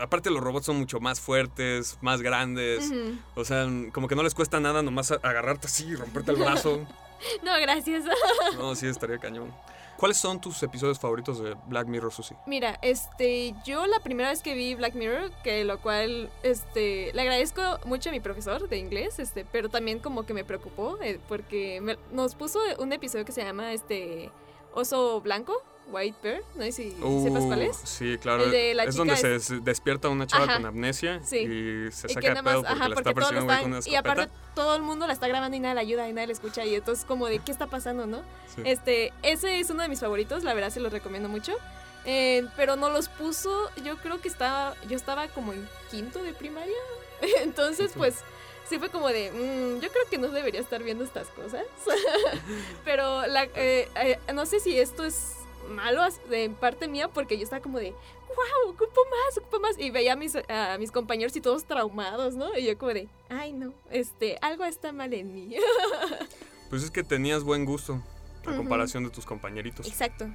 Aparte 0.00 0.30
los 0.30 0.40
robots 0.42 0.66
son 0.66 0.78
mucho 0.78 1.00
más 1.00 1.20
fuertes, 1.20 1.98
más 2.00 2.22
grandes. 2.22 2.90
O 3.34 3.44
sea, 3.44 3.66
como 3.92 4.08
que 4.08 4.14
no 4.16 4.22
les 4.22 4.34
cuesta 4.34 4.58
nada 4.60 4.82
nomás 4.82 5.10
agarrarte 5.12 5.66
así 5.66 5.86
y 5.88 5.94
romperte 5.94 6.30
el 6.32 6.38
brazo. 6.38 6.80
No, 7.44 7.52
gracias. 7.60 8.02
No, 8.58 8.74
sí, 8.74 8.88
estaría 8.88 9.16
cañón. 9.18 9.54
¿Cuáles 9.96 10.16
son 10.16 10.40
tus 10.40 10.60
episodios 10.64 10.98
favoritos 10.98 11.40
de 11.40 11.54
Black 11.68 11.86
Mirror, 11.86 12.12
Susi? 12.12 12.34
Mira, 12.48 12.80
este, 12.82 13.54
yo 13.64 13.86
la 13.86 14.00
primera 14.00 14.30
vez 14.30 14.42
que 14.42 14.54
vi 14.54 14.74
Black 14.74 14.94
Mirror, 14.94 15.30
que 15.44 15.62
lo 15.62 15.78
cual, 15.80 16.28
este, 16.42 17.12
le 17.14 17.22
agradezco 17.22 17.62
mucho 17.84 18.08
a 18.08 18.12
mi 18.12 18.18
profesor 18.18 18.68
de 18.68 18.76
inglés, 18.78 19.20
este, 19.20 19.44
pero 19.44 19.68
también 19.68 20.00
como 20.00 20.26
que 20.26 20.34
me 20.34 20.44
preocupó, 20.44 20.98
eh, 21.00 21.20
porque 21.28 21.80
me- 21.80 21.96
nos 22.10 22.34
puso 22.34 22.58
un 22.80 22.92
episodio 22.92 23.24
que 23.24 23.30
se 23.30 23.44
llama, 23.44 23.72
este, 23.72 24.32
Oso 24.74 25.20
Blanco, 25.20 25.62
White 25.90 26.16
Bear, 26.22 26.42
no 26.54 26.62
sé 26.62 26.72
si 26.72 26.90
sepas 26.92 27.44
cuál 27.44 27.62
es. 27.62 27.76
Uh, 27.76 27.86
Sí, 27.86 28.18
claro. 28.18 28.44
El 28.44 28.50
de 28.50 28.74
la 28.74 28.84
es 28.84 28.90
chica 28.90 28.98
donde 28.98 29.14
es- 29.14 29.20
se 29.20 29.28
des- 29.28 29.64
despierta 29.64 30.08
una 30.08 30.26
chava 30.26 30.44
Ajá. 30.44 30.54
con 30.56 30.66
amnesia 30.66 31.20
Sí. 31.24 31.38
y 31.38 31.92
se 31.92 32.08
saca 32.08 32.28
nada 32.34 32.42
pedo 32.42 32.62
porque 32.62 32.72
ajá, 32.72 32.88
la 32.88 32.94
porque 32.94 33.10
está 33.10 33.14
persiguiendo 33.20 33.54
con 33.62 33.72
una 33.72 33.80
y 33.84 33.94
aparte 33.94 34.28
todo 34.54 34.76
el 34.76 34.82
mundo 34.82 35.06
la 35.06 35.12
está 35.12 35.28
grabando 35.28 35.56
y 35.56 35.60
nadie 35.60 35.74
la 35.74 35.80
ayuda 35.82 36.08
y 36.08 36.12
nadie 36.12 36.28
la 36.28 36.32
escucha 36.32 36.64
y 36.64 36.74
entonces 36.74 37.04
como 37.04 37.26
de, 37.26 37.40
¿qué 37.40 37.52
está 37.52 37.66
pasando, 37.66 38.06
no? 38.06 38.22
Sí. 38.54 38.62
Este, 38.64 39.12
ese 39.22 39.60
es 39.60 39.68
uno 39.70 39.82
de 39.82 39.88
mis 39.88 40.00
favoritos, 40.00 40.44
la 40.44 40.54
verdad 40.54 40.70
se 40.70 40.80
los 40.80 40.92
recomiendo 40.92 41.28
mucho. 41.28 41.54
Eh, 42.04 42.44
pero 42.56 42.74
no 42.76 42.90
los 42.90 43.08
puso, 43.08 43.70
yo 43.84 43.96
creo 43.98 44.20
que 44.20 44.26
estaba, 44.28 44.74
yo 44.88 44.96
estaba 44.96 45.28
como 45.28 45.52
en 45.52 45.68
quinto 45.90 46.20
de 46.22 46.32
primaria. 46.32 46.74
Entonces, 47.42 47.92
pues, 47.96 48.16
sí 48.68 48.78
fue 48.80 48.88
como 48.88 49.06
de, 49.08 49.30
"Mm, 49.30 49.80
yo 49.80 49.88
creo 49.90 50.04
que 50.10 50.18
no 50.18 50.26
debería 50.28 50.60
estar 50.60 50.82
viendo 50.82 51.04
estas 51.04 51.28
cosas. 51.28 51.62
pero 52.84 53.26
la, 53.26 53.44
eh, 53.54 53.88
eh, 53.94 54.18
no 54.34 54.46
sé 54.46 54.60
si 54.60 54.78
esto 54.78 55.04
es 55.04 55.34
malo 55.68 56.02
de 56.28 56.50
parte 56.50 56.88
mía, 56.88 57.08
porque 57.08 57.36
yo 57.36 57.44
estaba 57.44 57.62
como 57.62 57.78
de, 57.78 57.90
wow, 57.90 58.70
ocupo 58.70 59.00
más, 59.10 59.38
ocupo 59.38 59.60
más. 59.60 59.78
Y 59.78 59.90
veía 59.90 60.14
a 60.14 60.16
mis, 60.16 60.36
a 60.48 60.76
mis 60.78 60.90
compañeros 60.90 61.34
y 61.36 61.40
todos 61.40 61.64
traumados, 61.64 62.34
¿no? 62.34 62.56
Y 62.56 62.64
yo 62.64 62.78
como 62.78 62.92
de, 62.92 63.08
ay 63.28 63.52
no, 63.52 63.72
este, 63.90 64.38
algo 64.40 64.64
está 64.64 64.92
mal 64.92 65.12
en 65.14 65.34
mí. 65.34 65.56
Pues 66.70 66.82
es 66.84 66.90
que 66.90 67.04
tenías 67.04 67.44
buen 67.44 67.66
gusto 67.66 68.02
a 68.46 68.56
comparación 68.56 69.04
de 69.04 69.10
tus 69.10 69.26
compañeritos. 69.26 69.86
Exacto, 69.86 70.26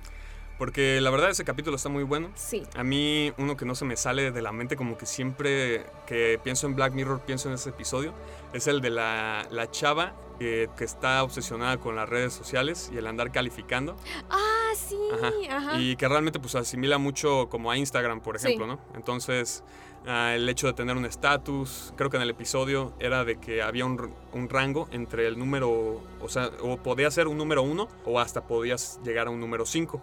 Porque 0.57 0.99
la 1.01 1.09
verdad 1.11 1.29
ese 1.29 1.43
capítulo 1.45 1.75
está 1.75 1.89
muy 1.89 2.03
bueno. 2.03 2.31
sí. 2.35 2.63
A 2.75 2.83
mí 2.83 3.31
uno 3.37 3.55
que 3.57 3.65
no 3.65 3.75
se 3.75 3.85
me 3.85 3.95
sale 3.95 4.31
de 4.31 4.41
la 4.41 4.51
mente 4.51 4.75
como 4.75 4.97
que 4.97 5.05
siempre 5.05 5.85
que 6.07 6.39
pienso 6.43 6.65
en 6.67 6.75
Black 6.75 6.93
Mirror 6.93 7.21
pienso 7.21 7.47
en 7.49 7.55
ese 7.55 7.69
episodio 7.69 8.13
es 8.53 8.65
el 8.67 8.81
de 8.81 8.89
la, 8.89 9.45
la 9.51 9.69
chava 9.69 10.13
que, 10.39 10.69
que 10.77 10.83
está 10.83 11.23
obsesionada 11.23 11.77
con 11.77 11.95
las 11.95 12.07
redes 12.09 12.33
sociales 12.33 12.89
y 12.93 12.97
el 12.97 13.05
andar 13.07 13.31
calificando 13.31 13.95
Ah, 14.29 14.71
sí, 14.75 14.95
Ajá. 15.13 15.31
ajá. 15.57 15.79
y 15.79 15.95
que 15.95 16.07
realmente 16.07 16.39
pues 16.39 16.55
asimila 16.55 16.97
mucho 16.97 17.49
como 17.49 17.69
a 17.71 17.77
Instagram 17.77 18.21
por 18.21 18.39
Sí. 18.39 18.47
ejemplo, 18.47 18.67
¿no? 18.67 18.79
Entonces 18.95 19.63
ah, 20.07 20.33
el 20.35 20.47
hecho 20.49 20.67
de 20.67 20.73
tener 20.73 20.97
un 20.97 21.05
estatus, 21.05 21.93
creo 21.95 22.09
que 22.09 22.17
en 22.17 22.23
el 22.23 22.29
episodio 22.29 22.93
era 22.99 23.23
de 23.25 23.37
que 23.39 23.61
había 23.61 23.85
un, 23.85 24.11
un 24.33 24.49
rango 24.49 24.87
entre 24.91 25.27
el 25.27 25.37
número, 25.37 26.01
o 26.21 26.29
sea, 26.29 26.49
o 26.61 26.77
podía 26.77 27.11
ser 27.11 27.27
un 27.27 27.37
número 27.37 27.61
uno 27.63 27.87
o 28.05 28.19
hasta 28.19 28.47
podías 28.47 28.99
llegar 29.03 29.27
a 29.27 29.29
un 29.29 29.39
número 29.39 29.65
cinco 29.65 30.01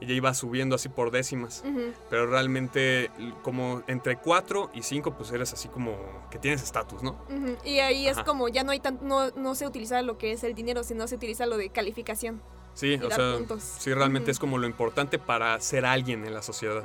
y 0.00 0.06
ya 0.06 0.14
iba 0.14 0.34
subiendo 0.34 0.76
así 0.76 0.88
por 0.88 1.10
décimas. 1.10 1.64
Pero 2.10 2.26
realmente 2.26 3.10
como 3.42 3.82
entre 3.86 4.16
4 4.16 4.70
y 4.74 4.82
5 4.82 5.14
pues 5.16 5.30
eres 5.32 5.52
así 5.52 5.68
como 5.68 5.96
que 6.30 6.38
tienes 6.38 6.62
estatus, 6.62 7.02
¿no? 7.02 7.16
Y 7.64 7.78
ahí 7.78 8.06
es 8.06 8.18
como 8.18 8.48
ya 8.48 8.64
no 8.64 8.72
hay 8.72 8.80
tan, 8.80 8.98
no, 9.02 9.30
no 9.30 9.54
se 9.54 9.66
utiliza 9.66 10.02
lo 10.02 10.18
que 10.18 10.32
es 10.32 10.44
el 10.44 10.54
dinero, 10.54 10.84
sino 10.84 11.06
se 11.08 11.14
utiliza 11.16 11.46
lo 11.46 11.56
de 11.56 11.70
calificación. 11.70 12.42
Sí, 12.76 12.94
o 13.02 13.10
sea, 13.10 13.38
puntos. 13.38 13.62
sí 13.78 13.92
realmente 13.92 14.30
es 14.30 14.38
como 14.38 14.58
lo 14.58 14.66
importante 14.66 15.18
para 15.18 15.58
ser 15.60 15.84
alguien 15.84 16.24
en 16.24 16.32
la 16.32 16.42
sociedad. 16.42 16.84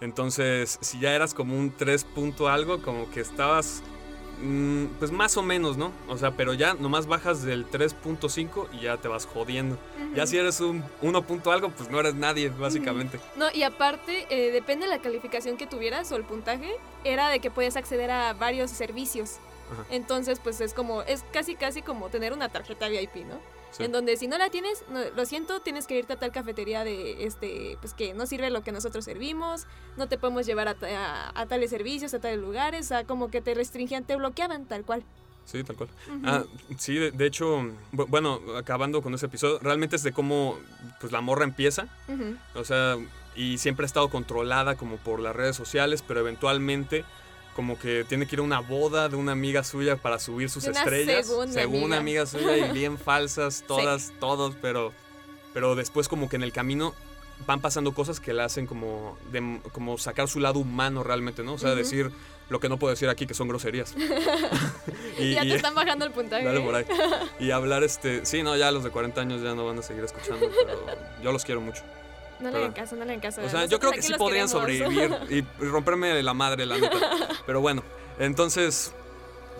Entonces, 0.00 0.78
si 0.80 0.98
ya 0.98 1.14
eras 1.14 1.34
como 1.34 1.56
un 1.56 1.70
3 1.70 2.02
punto 2.04 2.48
algo, 2.48 2.82
como 2.82 3.08
que 3.10 3.20
estabas, 3.20 3.82
pues, 3.82 3.92
no 3.92 3.98
sé, 3.98 3.98
Mm, 4.40 4.86
pues 4.98 5.10
más 5.10 5.36
o 5.36 5.42
menos, 5.42 5.76
¿no? 5.76 5.92
O 6.08 6.16
sea, 6.16 6.36
pero 6.36 6.54
ya 6.54 6.74
nomás 6.74 7.06
bajas 7.06 7.42
del 7.42 7.66
3.5 7.66 8.68
y 8.72 8.80
ya 8.82 8.96
te 8.96 9.08
vas 9.08 9.26
jodiendo. 9.26 9.78
Ya 10.14 10.26
si 10.26 10.38
eres 10.38 10.60
un 10.60 10.84
1. 11.02 11.22
punto 11.22 11.50
algo, 11.50 11.70
pues 11.70 11.90
no 11.90 11.98
eres 11.98 12.14
nadie, 12.14 12.48
básicamente. 12.50 13.18
No, 13.36 13.46
y 13.52 13.62
aparte, 13.64 14.26
eh, 14.30 14.52
depende 14.52 14.86
de 14.86 14.90
la 14.90 15.02
calificación 15.02 15.56
que 15.56 15.66
tuvieras 15.66 16.10
o 16.12 16.16
el 16.16 16.24
puntaje, 16.24 16.70
era 17.04 17.28
de 17.30 17.40
que 17.40 17.50
puedes 17.50 17.76
acceder 17.76 18.10
a 18.10 18.32
varios 18.32 18.70
servicios. 18.70 19.36
Entonces, 19.90 20.40
pues 20.42 20.62
es 20.62 20.72
como, 20.72 21.02
es 21.02 21.24
casi 21.30 21.54
casi 21.54 21.82
como 21.82 22.08
tener 22.08 22.32
una 22.32 22.48
tarjeta 22.48 22.88
VIP, 22.88 23.16
¿no? 23.26 23.38
Sí. 23.70 23.84
En 23.84 23.92
donde 23.92 24.16
si 24.16 24.26
no 24.28 24.38
la 24.38 24.48
tienes, 24.50 24.82
no, 24.90 25.00
lo 25.14 25.26
siento, 25.26 25.60
tienes 25.60 25.86
que 25.86 25.98
irte 25.98 26.14
a 26.14 26.16
tal 26.16 26.32
cafetería 26.32 26.84
de, 26.84 27.24
este, 27.26 27.76
pues 27.80 27.92
que 27.94 28.14
no 28.14 28.26
sirve 28.26 28.50
lo 28.50 28.62
que 28.62 28.72
nosotros 28.72 29.04
servimos, 29.04 29.66
no 29.96 30.08
te 30.08 30.16
podemos 30.18 30.46
llevar 30.46 30.68
a, 30.68 30.76
a- 30.82 31.40
a 31.40 31.46
tales 31.46 31.70
servicios, 31.70 32.14
a 32.14 32.18
tales 32.18 32.38
lugares, 32.40 32.86
sea, 32.86 33.04
como 33.04 33.30
que 33.30 33.40
te 33.40 33.54
restringían, 33.54 34.04
te 34.04 34.16
bloqueaban, 34.16 34.64
tal 34.64 34.84
cual. 34.84 35.02
Sí, 35.44 35.64
tal 35.64 35.76
cual. 35.76 35.88
Ah, 36.24 36.44
sí, 36.78 36.94
de, 36.94 37.10
de 37.10 37.26
hecho, 37.26 37.58
bu- 37.92 38.06
bueno, 38.08 38.40
acabando 38.56 39.00
con 39.02 39.14
ese 39.14 39.26
episodio, 39.26 39.58
realmente 39.60 39.96
es 39.96 40.02
de 40.02 40.12
cómo 40.12 40.58
pues 41.00 41.12
la 41.12 41.20
morra 41.20 41.44
empieza. 41.44 41.88
O 42.54 42.64
sea, 42.64 42.96
y 43.36 43.58
siempre 43.58 43.84
ha 43.84 43.86
estado 43.86 44.08
controlada 44.10 44.76
como 44.76 44.96
por 44.96 45.20
las 45.20 45.34
redes 45.36 45.56
sociales, 45.56 46.02
pero 46.06 46.20
eventualmente 46.20 47.04
como 47.58 47.76
que 47.76 48.04
tiene 48.08 48.24
que 48.28 48.36
ir 48.36 48.38
a 48.38 48.42
una 48.42 48.60
boda 48.60 49.08
de 49.08 49.16
una 49.16 49.32
amiga 49.32 49.64
suya 49.64 49.96
para 49.96 50.20
subir 50.20 50.48
sus 50.48 50.62
una 50.62 50.78
estrellas. 50.78 51.26
segunda 51.26 51.52
según 51.52 51.82
una 51.82 51.96
amiga. 51.96 52.22
amiga 52.22 52.26
suya 52.26 52.56
y 52.68 52.72
bien 52.72 52.96
falsas, 53.04 53.64
todas, 53.66 54.12
todos, 54.20 54.54
pero, 54.62 54.92
pero 55.52 55.74
después 55.74 56.06
como 56.06 56.28
que 56.28 56.36
en 56.36 56.44
el 56.44 56.52
camino 56.52 56.94
van 57.48 57.60
pasando 57.60 57.92
cosas 57.94 58.20
que 58.20 58.32
la 58.32 58.44
hacen 58.44 58.68
como, 58.68 59.18
de- 59.32 59.60
como 59.72 59.98
sacar 59.98 60.28
su 60.28 60.38
lado 60.38 60.60
humano 60.60 61.02
realmente, 61.02 61.42
¿no? 61.42 61.54
O 61.54 61.58
sea, 61.58 61.74
decir 61.74 62.12
lo 62.48 62.60
que 62.60 62.68
no 62.68 62.78
puedo 62.78 62.92
decir 62.92 63.08
aquí, 63.08 63.26
que 63.26 63.34
son 63.34 63.48
groserías. 63.48 63.92
y, 65.18 65.34
ya 65.34 65.44
y- 65.44 65.48
te 65.48 65.56
están 65.56 65.74
bajando 65.74 66.04
el 66.04 66.12
puntaje. 66.12 66.44
Dale 66.44 66.60
por 66.60 66.76
ahí. 66.76 66.84
Y 67.40 67.50
hablar, 67.50 67.82
este. 67.82 68.24
Sí, 68.24 68.44
no, 68.44 68.56
ya 68.56 68.70
los 68.70 68.84
de 68.84 68.90
40 68.90 69.20
años 69.20 69.42
ya 69.42 69.56
no 69.56 69.66
van 69.66 69.80
a 69.80 69.82
seguir 69.82 70.04
escuchando, 70.04 70.48
pero 70.64 70.96
yo 71.24 71.32
los 71.32 71.44
quiero 71.44 71.60
mucho. 71.60 71.82
No 72.40 72.50
le 72.50 72.58
hagan 72.58 72.72
caso, 72.72 72.96
no 72.96 73.04
le 73.04 73.12
hagan 73.12 73.20
caso. 73.20 73.40
O 73.44 73.48
sea, 73.48 73.66
yo 73.66 73.78
creo 73.80 73.92
que 73.92 74.02
sí 74.02 74.14
podrían 74.14 74.48
sobrevivir 74.48 75.10
y, 75.30 75.64
romperme 75.64 76.22
la 76.22 76.34
madre, 76.34 76.66
la 76.66 76.78
neta. 76.78 76.98
Pero 77.46 77.60
bueno, 77.60 77.82
entonces, 78.18 78.92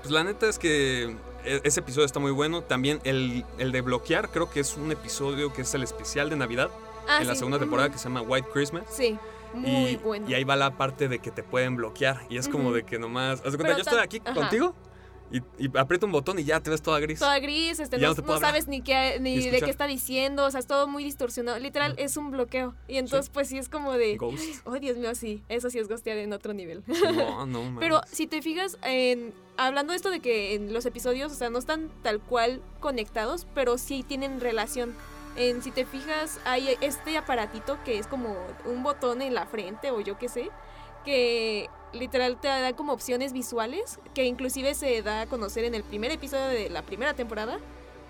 pues 0.01 0.11
la 0.11 0.25
neta 0.25 0.49
es 0.49 0.59
que 0.59 1.17
e- 1.45 1.61
ese 1.65 1.81
episodio 1.81 2.07
está 2.07 2.21
muy 2.21 2.31
bueno. 2.33 2.63
También 2.63 3.01
el, 3.05 3.45
el 3.59 3.73
de 3.73 3.81
bloquear, 3.81 4.31
creo 4.31 4.51
que 4.51 4.61
es 4.61 4.77
un 4.77 4.93
episodio 4.93 5.53
que 5.53 5.63
es 5.63 5.75
el 5.75 5.83
especial 5.83 6.31
de 6.31 6.37
Navidad 6.37 6.71
Ah, 7.09 7.23
en 7.23 7.27
la 7.27 7.35
segunda 7.35 7.59
temporada 7.59 7.89
que 7.91 7.97
se 7.97 8.05
llama 8.05 8.21
White 8.21 8.49
Christmas. 8.53 8.85
Sí, 8.91 9.19
muy 9.55 9.71
y, 9.93 9.97
bueno. 9.97 10.29
y 10.29 10.35
ahí 10.35 10.45
va 10.45 10.57
la 10.57 10.77
parte 10.77 11.09
de 11.09 11.21
que 11.21 11.31
te 11.31 11.43
pueden 11.43 11.75
bloquear. 11.75 12.21
Y 12.29 12.37
es 12.37 12.49
como 12.49 12.71
de 12.71 12.83
que 12.85 12.99
nomás. 12.99 13.41
Haz 13.41 13.53
de 13.53 13.59
cuenta, 13.59 13.65
Pero 13.65 13.77
yo 13.79 13.83
estoy 13.83 13.99
aquí 14.01 14.21
ajá. 14.23 14.35
contigo 14.35 14.75
y, 15.31 15.43
y 15.59 15.79
aprieto 15.79 16.07
un 16.07 16.13
botón 16.13 16.39
y 16.39 16.45
ya 16.45 16.61
te 16.61 16.71
ves 16.71 16.83
toda 16.83 17.01
gris. 17.01 17.19
Toda 17.19 17.39
gris, 17.39 17.81
este, 17.81 17.99
no, 17.99 18.15
no 18.15 18.23
no 18.23 18.39
sabes 18.39 18.69
ni 18.69 18.81
qué 18.81 19.19
Ni 19.21 19.39
de 19.51 19.61
qué 19.61 19.71
está 19.71 19.87
diciendo, 19.87 20.47
o 20.47 20.51
sea, 20.51 20.61
es 20.61 20.67
todo 20.67 20.89
muy 20.89 21.05
distorsionado. 21.05 21.59
Literal, 21.59 21.95
es 21.99 22.17
un 22.17 22.31
bloqueo. 22.31 22.75
Y 22.87 22.97
entonces, 22.97 23.31
pues 23.31 23.49
sí 23.49 23.59
es 23.59 23.69
como 23.69 23.93
de. 23.93 24.17
Ghost. 24.17 24.61
Oh, 24.65 24.75
Dios 24.79 24.97
mío, 24.97 25.15
sí. 25.15 25.43
Eso 25.49 25.71
sí 25.71 25.79
es 25.79 25.89
ghostear 25.89 26.19
en 26.19 26.33
otro 26.33 26.53
nivel. 26.53 26.83
No, 27.15 27.47
no. 27.47 27.77
Pero 27.81 28.01
si 28.11 28.27
te 28.27 28.43
fijas, 28.43 28.79
en, 28.83 29.33
hablando 29.57 29.93
de 29.93 29.97
esto 29.97 30.11
de 30.11 30.21
que 30.21 30.55
en 30.55 30.73
los 30.73 30.87
episodios, 30.87 31.33
o 31.33 31.35
sea, 31.35 31.51
no 31.51 31.59
están 31.59 31.91
tal 32.03 32.21
cual 32.21 32.63
conectados, 32.81 33.47
pero 33.55 33.79
sí 33.79 34.05
tienen 34.07 34.41
relación. 34.41 34.95
En, 35.37 35.63
si 35.63 35.71
te 35.71 35.85
fijas, 35.85 36.41
hay 36.45 36.77
este 36.81 37.17
aparatito 37.17 37.79
que 37.85 37.99
es 37.99 38.07
como 38.07 38.37
un 38.65 38.83
botón 38.83 39.23
en 39.23 39.35
la 39.35 39.47
frente 39.47 39.91
o 39.91 40.01
yo 40.01 40.19
qué 40.19 40.29
sé, 40.29 40.51
que 41.05 41.69
literal 41.93 42.41
te 42.41 42.49
da 42.49 42.73
como 42.75 42.93
opciones 42.93 43.33
visuales, 43.33 43.99
que 44.15 44.25
inclusive 44.25 44.75
se 44.75 45.03
da 45.03 45.23
a 45.23 45.27
conocer 45.27 45.65
en 45.65 45.75
el 45.75 45.83
primer 45.85 46.11
episodio 46.11 46.47
de 46.49 46.71
la 46.71 46.83
primera 46.83 47.15
temporada, 47.15 47.59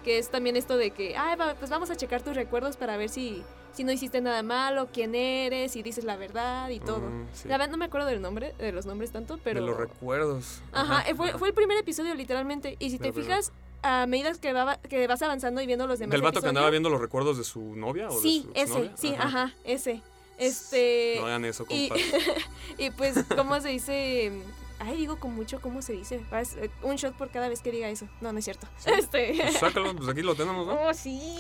que 0.05 0.19
es 0.19 0.31
también 0.31 0.57
esto 0.57 0.77
de 0.77 0.91
que, 0.91 1.15
va, 1.15 1.55
pues 1.59 1.71
vamos 1.71 1.91
a 1.91 1.97
checar 1.97 2.23
tus 2.23 2.35
recuerdos 2.37 2.77
para 2.77 2.97
ver 2.97 3.09
si, 3.09 3.43
si 3.73 3.85
no 3.85 3.93
hiciste 3.93 4.21
nada 4.21 4.43
malo, 4.43 4.89
quién 4.93 5.15
eres, 5.15 5.73
si 5.73 5.83
dices 5.83 6.05
la 6.05 6.17
verdad 6.17 6.71
y 6.71 6.81
todo. 6.81 7.01
Mm, 7.01 7.27
sí. 7.33 7.49
La 7.49 7.59
verdad 7.59 7.71
no 7.71 7.77
me 7.77 7.85
acuerdo 7.87 8.07
del 8.07 8.21
nombre, 8.23 8.55
de 8.59 8.73
los 8.73 8.87
nombres 8.87 9.11
tanto, 9.13 9.39
pero... 9.43 9.61
De 9.61 9.67
los 9.67 9.77
recuerdos. 9.77 10.63
Ajá, 10.73 11.03
eh, 11.09 11.15
fue, 11.15 11.31
ajá. 11.31 11.39
fue 11.39 11.49
el 11.49 11.55
primer 11.55 11.77
episodio 11.79 12.15
literalmente. 12.15 12.77
Y 12.79 12.91
si 12.91 12.99
te 12.99 13.11
verdad. 13.11 13.23
fijas, 13.23 13.53
a 13.83 14.07
medida 14.07 14.33
que, 14.35 14.53
va- 14.53 14.79
que 14.79 15.07
vas 15.07 15.21
avanzando 15.23 15.61
y 15.61 15.67
viendo 15.67 15.87
los 15.87 15.99
demás 15.99 16.13
¿Del 16.13 16.23
vato 16.23 16.35
que 16.35 16.39
episodios- 16.47 16.49
andaba 16.51 16.71
viendo 16.71 16.91
los 16.91 17.01
recuerdos 17.01 17.37
de 17.39 17.45
su 17.45 17.61
novia? 17.77 18.09
O 18.09 18.13
Sí, 18.21 18.39
de 18.39 18.43
su 18.45 18.51
ese, 18.55 18.63
exnovia? 18.87 18.93
sí, 18.97 19.15
ajá, 19.19 19.53
ese. 19.65 20.03
Este... 20.39 21.17
No 21.21 21.27
hagan 21.27 21.45
eso, 21.45 21.67
compadre. 21.67 22.03
y 22.79 22.91
pues, 22.91 23.17
¿cómo 23.37 23.61
se 23.61 23.69
dice? 23.69 24.33
Ay, 24.81 24.97
digo 24.97 25.19
con 25.19 25.35
mucho, 25.35 25.61
¿cómo 25.61 25.83
se 25.83 25.93
dice? 25.93 26.23
Eh, 26.33 26.71
Un 26.83 26.95
shot 26.97 27.15
por 27.17 27.31
cada 27.31 27.49
vez 27.49 27.61
que 27.63 27.73
diga 27.73 27.89
eso. 27.89 28.07
No, 28.21 28.33
no 28.33 28.39
es 28.39 28.45
cierto. 28.45 28.69
Sí. 28.79 28.91
Este... 28.97 29.35
Pues 29.37 29.55
sácalo, 29.59 29.95
pues 29.97 30.09
aquí 30.09 30.23
lo 30.23 30.35
tenemos, 30.37 30.67
¿no? 30.67 30.75
Oh, 30.81 30.95
sí. 30.95 31.39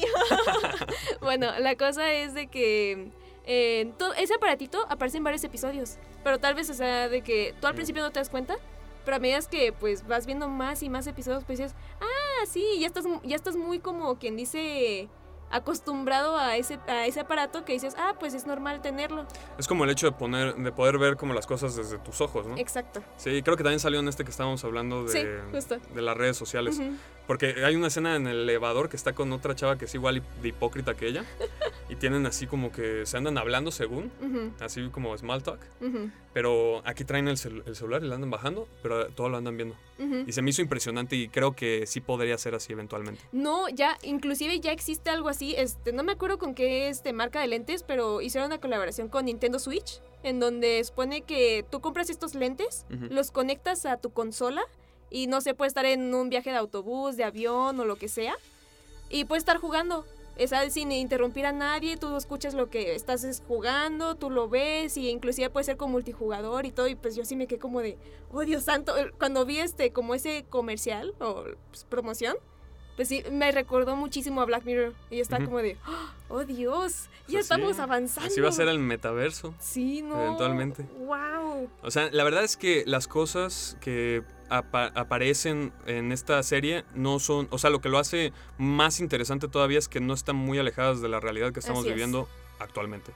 bueno, 1.20 1.58
la 1.58 1.76
cosa 1.76 2.10
es 2.12 2.34
de 2.34 2.48
que 2.48 3.10
eh, 3.44 3.92
to- 3.98 4.14
ese 4.14 4.34
aparatito 4.34 4.84
aparece 4.88 5.18
en 5.18 5.24
varios 5.24 5.44
episodios. 5.44 5.96
Pero 6.24 6.38
tal 6.38 6.54
vez, 6.54 6.68
o 6.70 6.74
sea, 6.74 7.08
de 7.08 7.22
que 7.22 7.54
tú 7.60 7.66
al 7.66 7.74
principio 7.74 8.02
no 8.02 8.10
te 8.10 8.18
das 8.20 8.30
cuenta. 8.30 8.56
Pero 9.04 9.16
a 9.16 9.20
medida 9.20 9.40
que 9.48 9.72
pues 9.72 10.06
vas 10.06 10.26
viendo 10.26 10.48
más 10.48 10.82
y 10.82 10.90
más 10.90 11.06
episodios, 11.06 11.44
pues 11.44 11.58
dices, 11.58 11.74
ah, 12.00 12.44
sí, 12.46 12.62
ya 12.80 12.88
estás, 12.88 13.04
ya 13.22 13.36
estás 13.36 13.56
muy 13.56 13.78
como 13.78 14.18
quien 14.18 14.36
dice 14.36 15.08
acostumbrado 15.50 16.36
a 16.38 16.56
ese, 16.56 16.78
a 16.88 17.06
ese 17.06 17.20
aparato 17.20 17.64
que 17.64 17.72
dices, 17.72 17.94
ah, 17.98 18.14
pues 18.18 18.34
es 18.34 18.46
normal 18.46 18.80
tenerlo. 18.80 19.26
Es 19.58 19.66
como 19.68 19.84
el 19.84 19.90
hecho 19.90 20.06
de 20.06 20.12
poner, 20.12 20.54
de 20.54 20.72
poder 20.72 20.98
ver 20.98 21.16
como 21.16 21.34
las 21.34 21.46
cosas 21.46 21.76
desde 21.76 21.98
tus 21.98 22.20
ojos, 22.20 22.46
¿no? 22.46 22.56
Exacto. 22.56 23.02
Sí, 23.16 23.42
creo 23.42 23.56
que 23.56 23.62
también 23.62 23.80
salió 23.80 24.00
en 24.00 24.08
este 24.08 24.24
que 24.24 24.30
estábamos 24.30 24.62
hablando 24.64 25.04
de, 25.04 25.10
Sí, 25.12 25.26
justo. 25.52 25.76
de 25.94 26.02
las 26.02 26.16
redes 26.16 26.36
sociales. 26.36 26.78
Ujú. 26.78 26.92
Porque 27.28 27.62
hay 27.64 27.76
una 27.76 27.86
escena 27.86 28.16
en 28.16 28.26
el 28.26 28.40
elevador 28.40 28.88
que 28.88 28.96
está 28.96 29.12
con 29.14 29.30
otra 29.32 29.54
chava 29.54 29.78
que 29.78 29.84
es 29.84 29.94
igual 29.94 30.22
de 30.42 30.48
hipócrita 30.48 30.94
que 30.96 31.06
ella. 31.06 31.24
y 31.88 31.94
tienen 31.96 32.26
así 32.26 32.46
como 32.48 32.72
que 32.72 33.06
se 33.06 33.16
andan 33.16 33.38
hablando 33.38 33.70
según, 33.70 34.10
así 34.60 34.88
como 34.90 35.16
small 35.16 35.42
talk. 35.44 35.60
Pero 36.32 36.82
aquí 36.84 37.04
traen 37.04 37.28
el, 37.28 37.36
cel- 37.36 37.62
el 37.66 37.74
celular 37.76 38.02
y 38.04 38.08
lo 38.08 38.14
andan 38.14 38.30
bajando, 38.30 38.68
pero 38.82 39.08
todo 39.08 39.28
lo 39.28 39.36
andan 39.38 39.56
viendo. 39.56 39.76
Y 40.26 40.32
se 40.32 40.42
me 40.42 40.50
hizo 40.50 40.62
impresionante 40.62 41.16
y 41.16 41.28
creo 41.28 41.52
que 41.56 41.86
sí 41.86 42.00
podría 42.00 42.38
ser 42.38 42.54
así 42.54 42.72
eventualmente. 42.72 43.20
No, 43.32 43.68
ya, 43.68 43.98
inclusive 44.02 44.60
ya 44.60 44.72
existe 44.72 45.10
algo 45.10 45.28
así, 45.28 45.54
este, 45.56 45.92
no 45.92 46.02
me 46.04 46.12
acuerdo 46.12 46.38
con 46.38 46.54
qué 46.54 46.88
este, 46.88 47.12
marca 47.12 47.40
de 47.40 47.48
lentes, 47.48 47.82
pero 47.82 48.20
hicieron 48.20 48.46
una 48.50 48.60
colaboración 48.60 49.08
con 49.08 49.24
Nintendo 49.26 49.58
Switch, 49.58 50.00
en 50.22 50.40
donde 50.40 50.82
supone 50.84 51.22
que 51.22 51.64
tú 51.70 51.80
compras 51.80 52.10
estos 52.10 52.34
lentes, 52.34 52.86
los 52.88 53.30
conectas 53.32 53.84
a 53.86 53.96
tu 53.96 54.10
consola, 54.10 54.62
y 55.10 55.26
no 55.26 55.40
sé, 55.40 55.54
puede 55.54 55.68
estar 55.68 55.86
en 55.86 56.14
un 56.14 56.28
viaje 56.28 56.50
de 56.50 56.56
autobús, 56.56 57.16
de 57.16 57.24
avión 57.24 57.78
o 57.80 57.84
lo 57.84 57.96
que 57.96 58.08
sea, 58.08 58.36
y 59.10 59.24
puedes 59.24 59.42
estar 59.42 59.58
jugando. 59.58 60.04
Esa, 60.36 60.70
sin 60.70 60.92
interrumpir 60.92 61.46
a 61.46 61.52
nadie, 61.52 61.96
tú 61.96 62.16
escuchas 62.16 62.54
lo 62.54 62.70
que 62.70 62.94
estás 62.94 63.24
es, 63.24 63.42
jugando, 63.48 64.14
tú 64.14 64.30
lo 64.30 64.48
ves, 64.48 64.96
y 64.96 65.08
inclusive 65.10 65.50
puede 65.50 65.64
ser 65.64 65.76
con 65.76 65.90
multijugador 65.90 66.64
y 66.64 66.70
todo, 66.70 66.86
y 66.86 66.94
pues 66.94 67.16
yo 67.16 67.24
sí 67.24 67.34
me 67.34 67.48
quedé 67.48 67.58
como 67.58 67.80
de, 67.80 67.98
oh 68.30 68.42
Dios 68.42 68.62
santo, 68.62 68.94
cuando 69.18 69.44
vi 69.44 69.58
este, 69.58 69.90
como 69.90 70.14
ese 70.14 70.44
comercial 70.48 71.12
o 71.18 71.42
pues, 71.72 71.82
promoción, 71.84 72.36
pues 72.98 73.06
sí, 73.06 73.22
me 73.30 73.52
recordó 73.52 73.94
muchísimo 73.94 74.40
a 74.40 74.44
Black 74.44 74.64
Mirror. 74.64 74.92
Y 75.08 75.22
Ujú. 75.22 75.44
como 75.44 75.58
de, 75.58 75.76
oh 76.28 76.44
Dios, 76.44 77.08
ya 77.28 77.34
Pues 77.34 77.42
estamos 77.42 77.78
avanzando. 77.78 78.28
Así 78.28 78.40
va 78.40 78.48
a 78.48 78.52
ser 78.52 78.66
el 78.66 78.80
metaverso. 78.80 79.54
Sí, 79.60 80.02
no. 80.02 80.20
eventualmente. 80.20 80.84
Wow. 80.98 81.68
O 81.82 81.92
sea, 81.92 82.10
la 82.10 82.24
verdad 82.24 82.42
es 82.42 82.56
que 82.56 82.82
las 82.86 83.06
cosas 83.06 83.76
que 83.80 84.24
apa- 84.50 84.92
aparecen 84.94 85.72
en 85.86 86.12
esta 86.12 86.42
serie 86.42 86.84
no 86.94 87.18
son, 87.18 87.48
o 87.50 87.58
sea, 87.58 87.70
lo 87.70 87.80
que 87.80 87.88
lo 87.88 87.98
hace 87.98 88.32
más 88.58 89.00
interesante 89.00 89.48
todavía 89.48 89.78
es 89.78 89.88
que 89.88 90.00
no 90.00 90.14
están 90.14 90.36
muy 90.36 90.58
alejadas 90.58 91.00
de 91.00 91.08
la 91.08 91.20
realidad 91.20 91.52
que 91.52 91.60
estamos 91.60 91.80
Así 91.80 91.88
es. 91.90 91.94
viviendo 91.94 92.28
actualmente. 92.58 93.12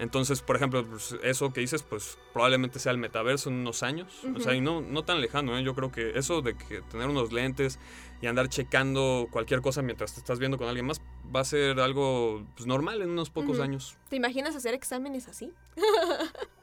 Entonces, 0.00 0.42
por 0.42 0.56
ejemplo, 0.56 0.84
pues, 0.84 1.14
eso 1.22 1.52
que 1.52 1.60
dices, 1.60 1.84
pues 1.84 2.18
probablemente 2.32 2.80
sea 2.80 2.90
el 2.90 2.98
metaverso 2.98 3.48
en 3.48 3.56
unos 3.56 3.84
años. 3.84 4.12
O 4.34 4.40
sea, 4.40 4.52
y 4.54 4.60
no, 4.60 4.80
no 4.80 5.04
tan 5.04 5.20
lejano, 5.20 5.56
¿eh? 5.56 5.62
Yo 5.62 5.76
creo 5.76 5.92
que 5.92 6.18
eso 6.18 6.42
de 6.42 6.56
que 6.56 6.82
tener 6.82 7.08
unos 7.08 7.32
lentes 7.32 7.78
y 8.20 8.26
andar 8.26 8.48
checando 8.48 9.28
cualquier 9.30 9.60
cosa 9.60 9.80
mientras 9.82 10.14
te 10.14 10.18
estás 10.20 10.40
viendo 10.40 10.58
con 10.58 10.66
alguien 10.66 10.86
más 10.86 11.00
va 11.34 11.40
a 11.40 11.44
ser 11.44 11.78
algo 11.78 12.44
pues, 12.56 12.66
normal 12.66 13.00
en 13.00 13.10
unos 13.10 13.30
pocos 13.30 13.60
años. 13.60 13.96
¿Te 14.08 14.16
imaginas 14.16 14.56
hacer 14.56 14.74
exámenes 14.74 15.28
así? 15.28 15.52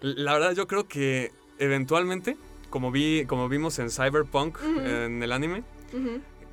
La 0.02 0.34
verdad, 0.34 0.54
yo 0.54 0.68
creo 0.68 0.88
que 0.90 1.32
eventualmente, 1.60 2.38
como, 2.72 2.90
vi, 2.92 3.26
como 3.28 3.48
vimos 3.48 3.78
en 3.78 3.92
Cyberpunk, 3.92 4.58
en 4.64 5.22
el 5.22 5.32
anime, 5.32 5.64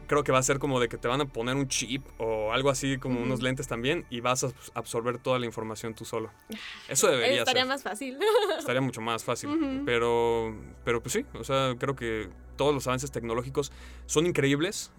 creo 0.06 0.24
que 0.24 0.32
va 0.32 0.38
a 0.38 0.42
ser 0.42 0.58
como 0.58 0.80
de 0.80 0.88
que 0.88 0.96
te 0.98 1.06
van 1.08 1.20
a 1.20 1.26
poner 1.26 1.54
un 1.54 1.68
chip 1.68 2.02
o 2.18 2.52
algo 2.52 2.70
así, 2.70 2.98
como 2.98 3.20
unos 3.20 3.40
lentes 3.42 3.68
también, 3.68 4.04
y 4.10 4.20
vas 4.20 4.42
a 4.44 4.48
abs- 4.48 4.70
absorber 4.74 5.18
toda 5.18 5.38
la 5.38 5.46
información 5.46 5.94
tú 5.94 6.04
solo. 6.04 6.30
Eso 6.88 7.08
debería 7.10 7.38
Estaría 7.40 7.62
ser. 7.62 7.68
más 7.68 7.82
fácil. 7.82 8.18
Estaría 8.58 8.80
mucho 8.80 9.00
más 9.00 9.22
fácil. 9.24 9.82
Pero, 9.86 10.54
pero 10.84 11.02
pues 11.02 11.12
sí, 11.14 11.24
o 11.34 11.44
sea, 11.44 11.74
creo 11.78 11.94
que 11.96 12.28
todos 12.56 12.74
los 12.74 12.86
avances 12.86 13.10
tecnológicos 13.10 13.70
son 14.06 14.26
increíbles, 14.26 14.90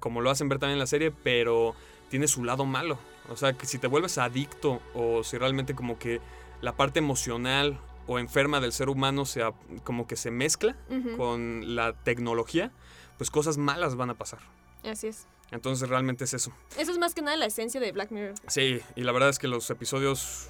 como 0.00 0.20
lo 0.20 0.30
hacen 0.30 0.48
ver 0.48 0.58
también 0.58 0.74
en 0.74 0.80
la 0.80 0.86
serie, 0.86 1.12
pero 1.22 1.74
tiene 2.10 2.26
su 2.28 2.44
lado 2.44 2.64
malo. 2.66 2.98
O 3.28 3.36
sea, 3.36 3.52
que 3.54 3.66
si 3.66 3.78
te 3.78 3.86
vuelves 3.86 4.18
adicto 4.18 4.80
o 4.94 5.22
si 5.24 5.38
realmente 5.38 5.74
como 5.74 5.98
que 5.98 6.20
la 6.60 6.76
parte 6.76 6.98
emocional 6.98 7.78
o 8.06 8.18
enferma 8.18 8.60
del 8.60 8.72
ser 8.72 8.88
humano 8.88 9.24
se, 9.24 9.42
como 9.84 10.06
que 10.06 10.16
se 10.16 10.30
mezcla 10.30 10.76
con 11.16 11.76
la 11.76 11.92
tecnología, 11.92 12.72
pues 13.18 13.30
cosas 13.30 13.58
malas 13.58 13.96
van 13.96 14.10
a 14.10 14.14
pasar. 14.14 14.40
Así 14.84 15.08
es. 15.08 15.26
Entonces 15.50 15.88
realmente 15.88 16.24
es 16.24 16.34
eso. 16.34 16.52
Eso 16.76 16.92
es 16.92 16.98
más 16.98 17.14
que 17.14 17.22
nada 17.22 17.36
la 17.36 17.46
esencia 17.46 17.80
de 17.80 17.92
Black 17.92 18.10
Mirror. 18.10 18.34
Sí, 18.48 18.80
y 18.96 19.02
la 19.02 19.12
verdad 19.12 19.28
es 19.28 19.38
que 19.38 19.48
los 19.48 19.70
episodios 19.70 20.48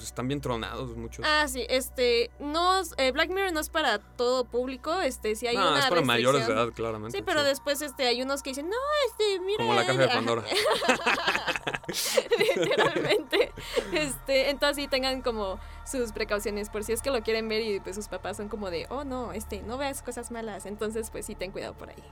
pues, 0.00 0.08
están 0.08 0.28
bien 0.28 0.40
tronados 0.40 0.96
muchos. 0.96 1.26
Ah, 1.28 1.46
sí, 1.46 1.66
este, 1.68 2.30
no, 2.38 2.80
eh, 2.96 3.12
Black 3.12 3.28
Mirror 3.28 3.52
no 3.52 3.60
es 3.60 3.68
para 3.68 3.98
todo 3.98 4.46
público, 4.46 4.98
este, 5.02 5.36
si 5.36 5.46
hay 5.46 5.56
no, 5.56 5.68
una 5.68 5.80
es 5.80 5.86
para 5.86 6.00
mayores 6.00 6.46
de 6.46 6.54
edad, 6.54 6.72
claramente. 6.72 7.18
Sí, 7.18 7.22
pero 7.22 7.44
después, 7.44 7.82
este, 7.82 8.06
hay 8.06 8.22
unos 8.22 8.42
que 8.42 8.50
dicen, 8.50 8.70
no, 8.70 8.76
este, 9.08 9.40
mira. 9.40 9.58
Como 9.58 9.74
la 9.74 9.84
caja 9.84 9.98
de 9.98 10.04
ajá". 10.04 10.14
Pandora. 10.14 10.44
Literalmente. 12.38 13.52
Este, 13.92 14.50
entonces 14.50 14.84
sí 14.84 14.88
tengan 14.88 15.20
como 15.22 15.58
sus 15.84 16.12
precauciones 16.12 16.70
por 16.70 16.84
si 16.84 16.92
es 16.92 17.02
que 17.02 17.10
lo 17.10 17.22
quieren 17.22 17.48
ver 17.48 17.62
y 17.62 17.80
pues 17.80 17.96
sus 17.96 18.08
papás 18.08 18.36
son 18.36 18.48
como 18.48 18.70
de, 18.70 18.86
oh 18.90 19.04
no, 19.04 19.32
este, 19.32 19.60
no 19.62 19.76
veas 19.76 20.02
cosas 20.02 20.30
malas. 20.30 20.64
Entonces, 20.66 21.10
pues 21.10 21.26
sí, 21.26 21.34
ten 21.34 21.50
cuidado 21.50 21.74
por 21.74 21.90
ahí. 21.90 22.02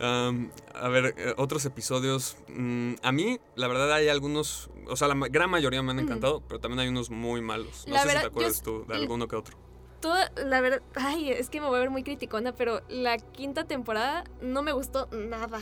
A 0.00 0.88
ver, 0.88 1.14
eh, 1.16 1.34
otros 1.36 1.64
episodios. 1.64 2.36
mm, 2.48 2.94
a 3.02 3.12
mí, 3.12 3.38
la 3.56 3.68
verdad, 3.68 3.92
hay 3.92 4.08
algunos. 4.08 4.70
O 4.86 4.96
sea, 4.96 5.08
la 5.08 5.14
gran 5.28 5.50
mayoría 5.50 5.82
me 5.82 5.90
han 5.90 5.98
encantado, 5.98 6.42
pero 6.46 6.53
también 6.60 6.80
hay 6.80 6.88
unos 6.88 7.10
muy 7.10 7.40
malos. 7.42 7.84
No 7.86 7.94
La 7.94 8.00
sé 8.02 8.06
verdad, 8.08 8.20
si 8.22 8.26
te 8.26 8.30
acuerdas 8.30 8.62
tú 8.62 8.84
de 8.86 8.94
alguno 8.94 9.28
que 9.28 9.36
otro. 9.36 9.56
Toda, 10.00 10.30
la 10.36 10.60
verdad, 10.60 10.82
ay, 10.96 11.30
es 11.30 11.48
que 11.48 11.62
me 11.62 11.66
voy 11.66 11.76
a 11.76 11.80
ver 11.80 11.88
muy 11.88 12.02
criticona, 12.02 12.52
pero 12.54 12.82
la 12.90 13.16
quinta 13.16 13.64
temporada 13.64 14.24
no 14.42 14.60
me 14.62 14.72
gustó 14.72 15.08
nada, 15.12 15.60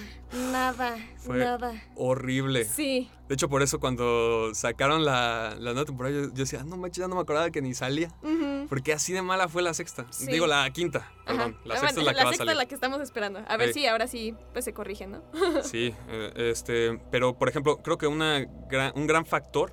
nada, 0.51 0.97
Fue- 1.19 1.39
nada. 1.39 1.73
Horrible. 1.95 2.65
Sí, 2.65 3.09
De 3.29 3.35
hecho, 3.35 3.49
por 3.49 3.63
eso 3.63 3.79
cuando 3.81 4.53
sacaron 4.53 5.05
la, 5.05 5.55
la 5.59 5.73
nueva 5.73 5.85
temporada, 5.87 6.15
yo, 6.15 6.23
yo 6.25 6.31
decía, 6.35 6.59
"Ah, 6.61 6.65
no 6.65 6.77
manches, 6.77 6.99
ya 7.03 7.09
no 7.09 7.15
me 7.15 7.21
acordaba 7.23 7.51
que 7.51 7.63
ni 7.63 7.73
salía. 7.73 8.09
Porque 8.69 8.93
así 8.93 9.13
de 9.13 9.23
mala 9.23 9.49
fue 9.49 9.63
la 9.63 9.73
sexta. 9.75 10.07
Sí. 10.11 10.27
Digo, 10.27 10.47
la 10.47 10.69
quinta. 10.71 11.11
Perdón. 11.25 11.41
Ajá. 11.57 11.61
La 11.65 11.75
Ah, 11.75 11.79
sexta 11.79 11.95
bueno, 11.97 12.01
es 12.01 12.07
la 12.07 12.13
que 12.13 12.17
va 12.17 12.23
a 12.23 12.33
sexta 12.33 12.45
salir. 12.45 12.57
la 12.57 12.67
que 12.67 12.75
estamos 12.75 13.01
esperando. 13.01 13.41
A 13.47 13.57
ver 13.57 13.69
Ey. 13.69 13.75
si 13.75 13.87
ahora 13.87 14.07
sí 14.07 14.35
pues 14.53 14.65
se 14.65 14.73
corrige, 14.75 15.07
¿no? 15.07 15.23
Sí, 15.63 15.95
eh, 16.09 16.33
este, 16.51 16.99
pero 17.11 17.39
por 17.39 17.49
ejemplo, 17.49 17.79
creo 17.79 17.97
que 17.97 18.07
una 18.07 18.45
gran- 18.69 18.93
un 18.97 19.07
gran 19.07 19.25
factor 19.25 19.73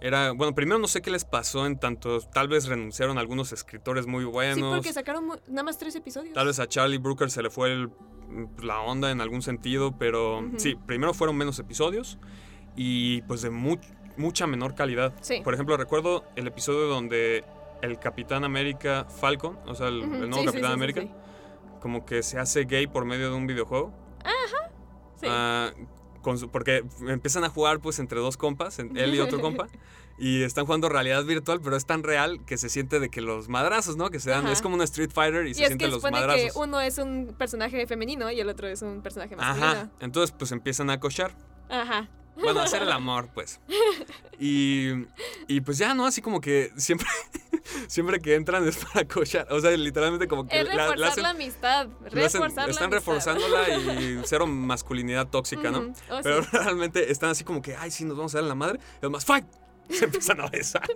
era, 0.00 0.32
bueno, 0.32 0.54
primero 0.54 0.78
no 0.78 0.86
sé 0.88 1.02
qué 1.02 1.10
les 1.10 1.24
pasó 1.24 1.66
en 1.66 1.78
tanto, 1.78 2.20
tal 2.20 2.48
vez 2.48 2.66
renunciaron 2.66 3.18
algunos 3.18 3.52
escritores 3.52 4.06
muy 4.06 4.24
Sí, 4.24 4.30
buenos, 4.30 4.74
porque 4.76 4.92
sacaron 4.92 5.28
nada 5.48 5.62
más 5.62 5.78
tres 5.78 5.94
episodios. 5.96 6.32
tal 6.34 6.46
vez 6.46 6.58
a 6.58 6.66
Charlie 6.66 6.98
Brooker 6.98 7.30
se 7.30 7.42
le 7.42 7.50
fue 7.50 7.72
el- 7.72 7.90
la 8.62 8.80
onda 8.80 9.10
en 9.10 9.20
algún 9.20 9.42
sentido, 9.42 9.96
pero 9.98 10.42
sí, 10.56 10.76
primero 10.86 11.12
fueron 11.14 11.36
menos 11.36 11.58
episodios 11.58 12.18
y 12.76 13.22
pues 13.22 13.42
de 13.42 13.50
mu- 13.50 13.78
mucha 14.16 14.46
menor 14.46 14.74
calidad. 14.74 15.12
Sí. 15.20 15.40
Por 15.42 15.54
ejemplo, 15.54 15.76
recuerdo 15.76 16.24
el 16.36 16.46
episodio 16.46 16.86
donde 16.86 17.44
el 17.82 17.98
Capitán 17.98 18.44
América 18.44 19.06
Falcon, 19.08 19.58
o 19.66 19.74
sea, 19.74 19.88
el, 19.88 20.00
nuevo 20.08 20.34
sí, 20.34 20.40
sí, 20.40 20.46
Capitán 20.46 20.52
sí, 20.52 20.66
sí, 20.66 20.72
América, 20.72 21.00
sí. 21.02 21.10
como 21.80 22.04
que 22.06 22.22
se 22.22 22.38
hace 22.38 22.64
gay 22.64 22.86
por 22.86 23.04
medio 23.04 23.30
de 23.30 23.34
un 23.36 23.46
videojuego. 23.46 23.92
Sí. 25.16 25.26
Ah, 25.28 25.70
con 26.22 26.38
su- 26.38 26.48
porque 26.50 26.84
empiezan 27.06 27.44
a 27.44 27.48
jugar 27.48 27.80
pues 27.80 27.98
entre 27.98 28.18
dos 28.20 28.36
compas, 28.36 28.78
él 28.78 29.14
y 29.14 29.20
otro 29.20 29.40
compa, 29.42 29.68
y 30.18 30.42
están 30.42 30.66
jugando 30.66 30.88
realidad 30.88 31.24
virtual, 31.24 31.60
pero 31.62 31.76
es 31.76 31.86
tan 31.86 32.02
real 32.02 32.44
que 32.44 32.58
se 32.58 32.68
siente 32.68 33.00
de 33.00 33.08
que 33.08 33.20
los 33.22 33.48
madrazos, 33.48 33.96
¿no? 33.96 34.10
Que 34.10 34.20
se 34.20 34.30
dan, 34.30 34.44
Ajá. 34.44 34.52
es 34.52 34.60
como 34.62 34.74
una 34.74 34.84
Street 34.84 35.10
Fighter 35.14 35.46
y, 35.46 35.50
y 35.50 35.54
se 35.54 35.66
sienten 35.66 35.90
los 35.90 36.02
supone 36.02 36.18
que 36.20 36.26
madrazos. 36.26 36.56
uno 36.56 36.80
es 36.80 36.98
un 36.98 37.34
personaje 37.38 37.86
femenino 37.86 38.30
y 38.30 38.38
el 38.40 38.48
otro 38.48 38.68
es 38.68 38.82
un 38.82 39.00
personaje 39.02 39.34
masculino. 39.36 39.66
Ajá, 39.66 39.90
entonces 40.00 40.34
pues 40.38 40.52
empiezan 40.52 40.90
a 40.90 41.00
cochar. 41.00 41.34
Ajá. 41.68 42.08
Bueno, 42.36 42.60
a 42.60 42.64
hacer 42.64 42.82
el 42.82 42.92
amor, 42.92 43.28
pues. 43.34 43.60
Y, 44.38 44.88
y 45.48 45.60
pues 45.60 45.78
ya, 45.78 45.94
¿no? 45.94 46.06
Así 46.06 46.22
como 46.22 46.40
que 46.40 46.70
siempre, 46.76 47.06
siempre 47.86 48.20
que 48.20 48.34
entran 48.34 48.66
es 48.66 48.84
para 48.84 49.06
cochar. 49.06 49.46
O 49.50 49.60
sea, 49.60 49.70
literalmente 49.72 50.28
como 50.28 50.46
que 50.46 50.58
Es 50.60 50.66
la- 50.66 50.74
la 50.74 50.82
reforzar 50.88 51.08
hacen- 51.10 51.22
la 51.22 51.28
amistad. 51.30 51.86
la 51.86 52.06
hacen- 52.26 52.40
Reforzar 52.40 52.40
la 52.40 52.48
están 52.50 52.66
amistad. 52.66 52.90
reforzándola 52.90 53.68
y 54.00 54.20
cero 54.24 54.46
masculinidad 54.46 55.28
tóxica, 55.28 55.70
¿no? 55.70 55.92
Oh, 56.10 56.20
Pero 56.22 56.42
sí. 56.42 56.48
realmente 56.52 57.10
están 57.10 57.30
así 57.30 57.44
como 57.44 57.62
que, 57.62 57.76
ay, 57.76 57.90
sí, 57.90 58.04
nos 58.04 58.16
vamos 58.16 58.34
a 58.34 58.38
dar 58.38 58.44
en 58.44 58.48
la 58.48 58.54
madre. 58.54 58.78
Y 58.94 58.98
además, 59.00 59.24
¡fight! 59.24 59.44
Se 59.90 60.04
empiezan 60.04 60.40
a 60.40 60.46
besar. 60.48 60.86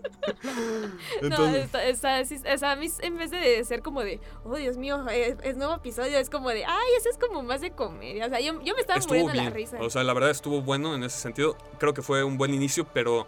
No, 1.20 1.26
Entonces, 1.28 1.64
está, 1.64 1.84
está- 1.84 2.24
sí, 2.24 2.36
o 2.52 2.58
sea, 2.58 2.72
a 2.72 2.76
mí 2.76 2.88
en 3.00 3.16
vez 3.16 3.30
de 3.32 3.64
ser 3.64 3.82
como 3.82 4.02
de, 4.02 4.20
oh 4.44 4.54
Dios 4.56 4.76
mío, 4.76 5.04
es, 5.08 5.34
es 5.42 5.56
nuevo 5.56 5.74
episodio, 5.74 6.16
es 6.18 6.30
como 6.30 6.50
de, 6.50 6.64
ay, 6.64 6.86
ese 6.98 7.08
es 7.08 7.18
como 7.18 7.42
más 7.42 7.60
de 7.60 7.72
comedia. 7.72 8.26
O 8.26 8.28
sea, 8.28 8.38
yo, 8.38 8.62
yo 8.62 8.74
me 8.74 8.80
estaba 8.80 9.00
estuvo 9.00 9.14
muriendo 9.18 9.32
bien. 9.32 9.44
la 9.46 9.50
risa. 9.50 9.78
O 9.80 9.90
sea, 9.90 10.04
la 10.04 10.12
verdad 10.14 10.30
estuvo 10.30 10.62
bueno 10.62 10.94
en 10.94 11.02
ese 11.02 11.18
sentido. 11.18 11.56
Creo 11.78 11.92
que 11.92 12.02
fue 12.02 12.22
un 12.22 12.38
buen 12.38 12.54
inicio, 12.54 12.86
pero. 12.94 13.26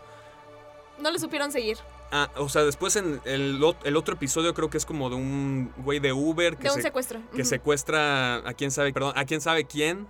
no 1.00 1.10
lo 1.10 1.18
supieron 1.18 1.50
seguir. 1.50 1.78
Ah, 2.12 2.30
o 2.36 2.48
sea, 2.48 2.64
después 2.64 2.96
en 2.96 3.20
el, 3.24 3.60
ot- 3.60 3.76
el 3.84 3.96
otro 3.96 4.14
episodio 4.14 4.54
creo 4.54 4.70
que 4.70 4.78
es 4.78 4.86
como 4.86 5.08
de 5.10 5.16
un 5.16 5.72
güey 5.78 5.98
de 6.00 6.12
Uber 6.12 6.56
que, 6.56 6.64
De 6.64 6.70
un 6.70 6.76
se- 6.76 6.82
secuestro. 6.82 7.20
que 7.32 7.42
Ujú. 7.42 7.48
secuestra 7.48 8.36
a 8.48 8.54
quién 8.54 8.70
sabe, 8.70 8.92
perdón, 8.92 9.12
a 9.16 9.24
quién 9.24 9.40
sabe 9.40 9.64
quién. 9.64 10.06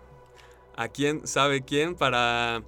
A 0.76 0.88
quién 0.88 1.26
sabe 1.26 1.62
quién 1.62 1.94
para. 1.94 2.62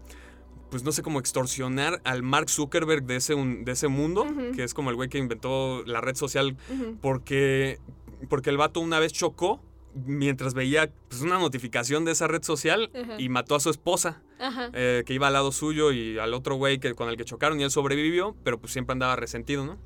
Pues 0.71 0.83
no 0.83 0.93
sé 0.93 1.03
cómo 1.03 1.19
extorsionar 1.19 2.01
al 2.05 2.23
Mark 2.23 2.49
Zuckerberg 2.51 3.05
de 3.05 3.17
ese, 3.17 3.35
un- 3.35 3.65
de 3.65 3.73
ese 3.73 3.89
mundo, 3.89 4.27
que 4.55 4.65
es 4.65 4.73
como 4.75 4.91
el 4.91 4.97
güey 4.97 5.09
que 5.09 5.19
inventó 5.19 5.83
la 5.87 6.01
red 6.01 6.15
social 6.15 6.57
porque, 7.01 7.79
porque 8.29 8.51
el 8.51 8.57
vato 8.57 8.81
una 8.81 8.99
vez 8.99 9.13
chocó 9.13 9.61
mientras 9.95 10.55
veía 10.55 10.91
pues, 11.09 11.23
una 11.23 11.39
notificación 11.39 12.05
de 12.05 12.13
esa 12.13 12.27
red 12.29 12.43
social 12.43 12.91
y 13.19 13.29
mató 13.29 13.55
a 13.55 13.61
su 13.61 13.71
esposa. 13.71 14.23
Eh, 14.73 15.03
que 15.07 15.13
iba 15.15 15.27
al 15.27 15.33
lado 15.33 15.53
suyo 15.53 15.93
y 15.93 16.19
al 16.19 16.35
otro 16.35 16.57
güey 16.57 16.79
que, 16.79 16.95
con 16.95 17.09
el 17.09 17.17
que 17.17 17.25
chocaron 17.25 17.61
y 17.61 17.65
él 17.65 17.71
sobrevivió, 17.71 18.37
pero 18.45 18.59
pues 18.59 18.73
siempre 18.73 18.93
andaba 18.93 19.17
resentido, 19.17 19.65
¿no? 19.65 19.79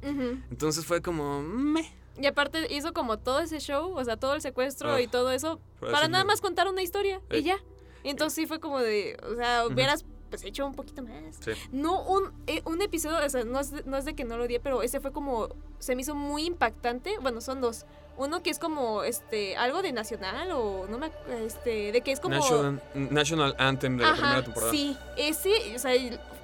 Entonces 0.51 0.85
fue 0.85 1.01
como... 1.03 1.43
Meh. 1.43 1.91
Y 2.21 2.27
aparte 2.27 2.67
hizo 2.75 2.93
como 2.93 3.19
todo 3.19 3.41
ese 3.41 3.59
show, 3.59 3.95
o 3.97 4.05
sea, 4.05 4.17
todo 4.19 4.35
el 4.35 4.43
secuestro 4.43 4.93
Ah. 4.93 5.01
y 5.01 5.07
todo 5.07 5.31
eso, 5.33 5.61
para 5.81 6.09
nada 6.09 6.25
más 6.25 6.41
contar 6.43 6.69
una 6.69 6.83
historia 6.83 7.21
y 7.31 7.37
Ey. 7.37 7.43
ya. 7.45 7.57
Y 8.05 8.11
entonces 8.11 8.35
sí 8.35 8.47
fue 8.47 8.61
como 8.61 8.81
de, 8.81 9.17
o 9.31 9.35
sea, 9.37 9.67
hubieras 9.67 10.05
pues 10.29 10.45
hecho 10.45 10.67
un 10.67 10.75
poquito 10.75 11.03
más. 11.03 11.37
Sí. 11.41 11.53
No, 11.73 12.03
un, 12.05 12.33
eh, 12.47 12.63
un 12.65 12.81
episodio, 12.83 13.25
o 13.25 13.29
sea, 13.29 13.45
no 13.45 13.61
es, 13.61 13.71
de, 13.71 13.83
no 13.85 13.97
es 13.97 14.05
de 14.07 14.15
que 14.15 14.25
no 14.25 14.37
lo 14.39 14.45
odié, 14.45 14.61
pero 14.61 14.83
ese 14.83 14.99
fue 15.01 15.13
como, 15.13 15.49
se 15.79 15.95
me 15.95 16.03
hizo 16.03 16.15
muy 16.15 16.45
impactante. 16.45 17.19
Bueno, 17.21 17.41
son 17.41 17.61
dos. 17.61 17.85
Uno 18.17 18.43
que 18.43 18.51
es 18.51 18.59
como, 18.59 19.05
este, 19.05 19.57
algo 19.57 19.83
de 19.83 19.93
nacional 19.93 20.51
o 20.53 20.87
no 20.89 20.99
me, 20.99 21.11
este, 21.45 21.93
de 21.93 22.01
que 22.03 22.13
es 22.13 22.21
como... 22.21 22.37
National, 22.37 22.83
National 22.95 23.55
Anthem 23.59 23.97
de 23.97 24.05
la 24.05 24.13
primera 24.13 24.43
temporada. 24.45 24.71
sí, 24.71 24.97
ese, 25.17 25.75
o 25.75 25.79
sea, 25.79 25.93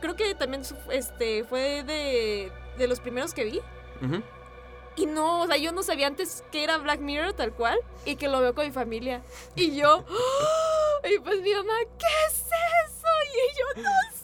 creo 0.00 0.16
que 0.16 0.34
también 0.34 0.62
este, 0.90 1.44
fue 1.44 1.82
de, 1.84 2.50
de 2.78 2.88
los 2.88 3.00
primeros 3.00 3.34
que 3.34 3.44
vi. 3.44 3.60
Ujú. 4.02 4.22
Y 4.96 5.06
no, 5.06 5.42
o 5.42 5.46
sea, 5.46 5.56
yo 5.56 5.70
no 5.70 5.84
sabía 5.84 6.08
antes 6.08 6.42
que 6.50 6.64
era 6.64 6.76
Black 6.78 6.98
Mirror 6.98 7.32
tal 7.32 7.52
cual 7.52 7.78
y 8.04 8.16
que 8.16 8.26
lo 8.26 8.40
veo 8.40 8.52
con 8.54 8.66
mi 8.66 8.72
familia. 8.72 9.22
Y 9.54 9.76
yo, 9.76 10.04
y 11.04 11.18
pues 11.20 11.40
mi 11.40 11.54
mamá, 11.54 11.74
¿qué 11.98 12.06
es 12.28 12.40
eso? 12.40 13.08
Y 13.32 13.58
yo, 13.58 13.82
no 13.82 13.90
sé. 14.12 14.17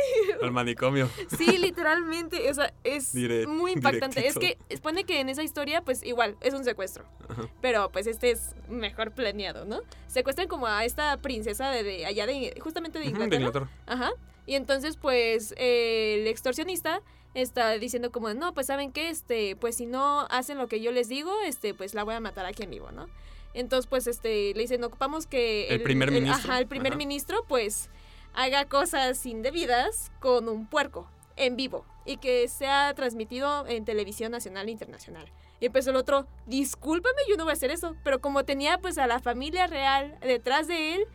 Al 0.42 0.52
manicomio. 0.52 1.08
Sí, 1.36 1.58
literalmente, 1.58 2.50
o 2.50 2.54
sea, 2.54 2.72
es 2.84 3.14
muy 3.46 3.72
impactante. 3.72 4.26
Es 4.26 4.38
que 4.38 4.58
supone 4.74 5.04
que 5.04 5.20
en 5.20 5.28
esa 5.28 5.42
historia, 5.42 5.82
pues 5.82 6.02
igual, 6.04 6.36
es 6.40 6.54
un 6.54 6.64
secuestro. 6.64 7.04
Ajá. 7.28 7.48
Pero 7.60 7.90
pues 7.90 8.06
este 8.06 8.30
es 8.30 8.54
mejor 8.68 9.12
planeado, 9.12 9.64
¿no? 9.64 9.80
Secuestran 10.06 10.48
como 10.48 10.66
a 10.66 10.84
esta 10.84 11.16
princesa 11.18 11.70
de, 11.70 11.82
de 11.82 12.06
allá 12.06 12.26
de, 12.26 12.58
justamente 12.60 12.98
de 12.98 13.06
Inglaterra. 13.06 13.30
de 13.30 13.36
Inglaterra. 13.36 13.70
Ajá. 13.86 14.12
Y 14.48 14.54
entonces, 14.54 14.96
pues, 14.96 15.52
eh, 15.58 16.20
el 16.20 16.26
extorsionista 16.26 17.02
está 17.34 17.72
diciendo 17.72 18.10
como, 18.10 18.32
no, 18.32 18.54
pues, 18.54 18.68
¿saben 18.68 18.92
qué? 18.92 19.10
Este, 19.10 19.56
pues, 19.56 19.76
si 19.76 19.84
no 19.84 20.26
hacen 20.30 20.56
lo 20.56 20.68
que 20.68 20.80
yo 20.80 20.90
les 20.90 21.06
digo, 21.08 21.30
este, 21.44 21.74
pues, 21.74 21.92
la 21.92 22.02
voy 22.02 22.14
a 22.14 22.20
matar 22.20 22.46
aquí 22.46 22.62
en 22.62 22.70
vivo, 22.70 22.90
¿no? 22.90 23.10
Entonces, 23.52 23.86
pues, 23.86 24.06
este, 24.06 24.54
le 24.54 24.62
dicen, 24.62 24.82
ocupamos 24.84 25.26
que... 25.26 25.68
El 25.68 25.82
primer 25.82 26.10
ministro. 26.10 26.50
ajá, 26.50 26.60
el 26.60 26.66
primer 26.66 26.92
Ajá. 26.92 26.96
ministro, 26.98 27.44
pues, 27.46 27.90
haga 28.34 28.66
cosas 28.66 29.24
indebidas 29.26 30.12
con 30.20 30.48
un 30.48 30.66
puerco 30.66 31.08
en 31.36 31.56
vivo 31.56 31.84
y 32.04 32.16
que 32.16 32.48
sea 32.48 32.94
transmitido 32.94 33.66
en 33.66 33.84
televisión 33.84 34.32
nacional 34.32 34.68
e 34.68 34.72
internacional. 34.72 35.30
Y 35.60 35.66
empezó 35.66 35.90
el 35.90 35.96
otro, 35.96 36.26
discúlpame, 36.46 37.20
yo 37.28 37.36
no 37.36 37.44
voy 37.44 37.50
a 37.50 37.54
hacer 37.54 37.70
eso. 37.70 37.96
Pero 38.04 38.20
como 38.20 38.44
tenía 38.44 38.78
pues 38.78 38.98
a 38.98 39.06
la 39.06 39.20
familia 39.20 39.66
real 39.66 40.16
detrás 40.20 40.68
de 40.68 40.94
él, 40.94 41.06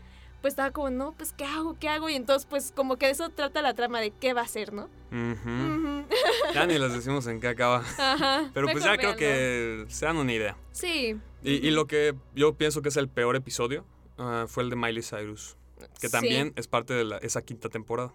pues 0.41 0.51
estaba 0.51 0.71
como, 0.71 0.89
no, 0.89 1.13
pues 1.13 1.31
¿qué 1.31 1.45
hago? 1.45 1.77
¿Qué 1.79 1.87
hago? 1.87 2.09
Y 2.09 2.15
entonces 2.15 2.45
pues 2.49 2.73
como 2.75 2.97
que 2.97 3.09
eso 3.09 3.29
trata 3.29 3.61
la 3.61 3.73
trama 3.73 4.01
de 4.01 4.11
qué 4.11 4.33
va 4.33 4.41
a 4.41 4.43
hacer, 4.43 4.73
¿no? 4.73 4.89
Ujú. 5.11 5.49
Ujú. 5.49 6.05
Ya 6.53 6.65
ni 6.65 6.77
les 6.79 6.91
decimos 6.93 7.25
en 7.27 7.39
qué 7.39 7.47
acaba. 7.47 7.83
Ajá. 7.97 8.51
Pero 8.53 8.67
pues 8.67 8.83
ya 8.83 8.97
creo 8.97 9.15
que 9.15 9.85
se 9.87 10.05
dan 10.05 10.17
una 10.17 10.33
idea. 10.33 10.57
Sí. 10.73 11.17
Y, 11.41 11.65
y 11.65 11.71
lo 11.71 11.87
que 11.87 12.13
yo 12.35 12.55
pienso 12.55 12.81
que 12.81 12.89
es 12.89 12.97
el 12.97 13.07
peor 13.07 13.35
episodio 13.37 13.85
ah, 14.17 14.45
fue 14.47 14.63
el 14.63 14.69
de 14.69 14.75
Miley 14.75 15.01
Cyrus, 15.03 15.55
que 15.99 16.07
Sí. 16.07 16.11
también 16.11 16.53
es 16.55 16.67
parte 16.67 16.93
de 16.93 17.03
la- 17.03 17.17
esa 17.17 17.41
quinta 17.41 17.69
temporada. 17.69 18.13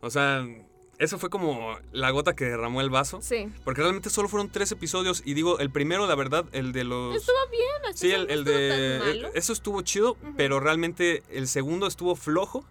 O 0.00 0.10
sea, 0.10 0.46
eso 0.98 1.18
fue 1.18 1.28
como 1.28 1.76
la 1.92 2.10
gota 2.10 2.34
que 2.34 2.44
derramó 2.46 2.80
el 2.80 2.88
vaso, 2.90 3.20
Sí. 3.20 3.48
porque 3.64 3.82
realmente 3.82 4.08
solo 4.10 4.28
fueron 4.28 4.48
tres 4.50 4.72
episodios 4.72 5.22
y 5.26 5.34
digo, 5.34 5.58
el 5.58 5.70
primero, 5.70 6.06
la 6.06 6.14
verdad, 6.14 6.46
el 6.52 6.72
de 6.72 6.84
los... 6.84 7.14
Estuvo 7.16 7.36
bien, 7.50 7.68
hasta 7.84 7.96
Sí, 7.98 8.10
el, 8.12 8.26
no 8.44 8.50
de... 8.50 8.98
tan 8.98 9.08
malo. 9.08 9.30
Eso 9.34 9.52
estuvo 9.52 9.82
chido, 9.82 10.16
pero 10.36 10.58
realmente 10.60 11.22
el 11.30 11.48
segundo 11.48 11.86
estuvo 11.86 12.16
flojo 12.16 12.64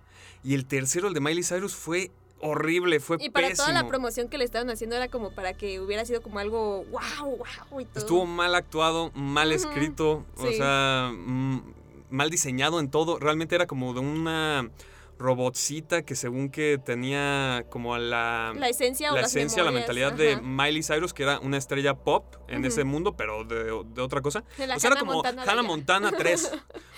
y 0.44 0.56
el 0.56 0.66
tercero, 0.66 1.08
el 1.08 1.14
de 1.14 1.20
Miley 1.20 1.44
Cyrus, 1.44 1.76
fue 1.76 2.12
horrible, 2.42 3.00
fue 3.00 3.18
Y 3.22 3.30
para 3.30 3.48
pésimo. 3.48 3.68
toda 3.68 3.82
la 3.82 3.88
promoción 3.88 4.28
que 4.28 4.38
le 4.38 4.44
estaban 4.44 4.70
haciendo 4.70 4.96
era 4.96 5.08
como 5.08 5.32
para 5.32 5.54
que 5.54 5.80
hubiera 5.80 6.04
sido 6.06 6.22
como 6.22 6.38
algo 6.40 6.84
wow, 6.92 7.38
wow 7.38 7.80
y 7.80 7.86
todo. 7.86 8.00
Estuvo 8.00 8.26
mal 8.26 8.54
actuado, 8.56 9.12
mal 9.16 9.52
escrito, 9.52 10.26
o 10.38 10.52
sea, 10.52 11.12
mm, 11.16 11.62
mal 12.10 12.30
diseñado 12.30 12.80
en 12.80 12.90
todo. 12.90 13.20
Realmente 13.20 13.56
era 13.56 13.68
como 13.68 13.94
de 13.94 14.00
una 14.00 14.70
robotcita 15.18 16.02
que 16.04 16.16
según 16.16 16.50
que 16.50 16.78
tenía 16.78 17.66
como 17.70 17.98
la, 17.98 18.54
la 18.58 18.68
esencia 18.68 19.12
o 19.12 19.16
la 19.16 19.22
las 19.22 19.36
esencia, 19.36 19.64
la 19.64 19.72
mentalidad 19.72 20.14
de. 20.14 20.38
Miley 20.42 20.84
Cyrus, 20.84 21.14
que 21.14 21.24
era 21.24 21.40
una 21.40 21.58
estrella 21.58 21.96
pop 21.96 22.36
en 22.48 22.66
ese 22.66 22.84
mundo, 22.84 23.16
pero 23.16 23.44
de, 23.44 23.64
de 23.94 24.02
otra 24.02 24.22
cosa. 24.22 24.44
De 24.58 24.68
la 24.68 24.76
o 24.76 24.80
sea, 24.80 24.92
era 24.92 25.00
como 25.00 25.14
Montana 25.14 25.44
Hannah. 25.44 25.64
Montana 25.64 26.12
3. 26.18 26.52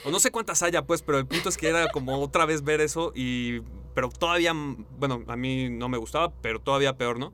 o 0.06 0.12
no 0.12 0.20
sé 0.20 0.32
cuántas 0.32 0.64
haya, 0.64 0.86
pues, 0.86 1.02
pero 1.02 1.20
el 1.20 1.28
punto 1.28 1.50
es 1.50 1.58
que 1.58 1.68
era 1.68 1.90
como 1.90 2.20
otra 2.20 2.46
vez 2.46 2.64
ver 2.64 2.82
eso 2.82 3.12
y... 3.16 3.62
Pero 3.94 4.10
todavía, 4.10 4.54
bueno, 4.54 5.24
a 5.28 5.36
mí 5.36 5.70
no 5.72 5.90
me 5.90 5.98
gustaba, 5.98 6.32
pero 6.42 6.60
todavía 6.60 6.98
peor, 6.98 7.18
¿no? 7.18 7.34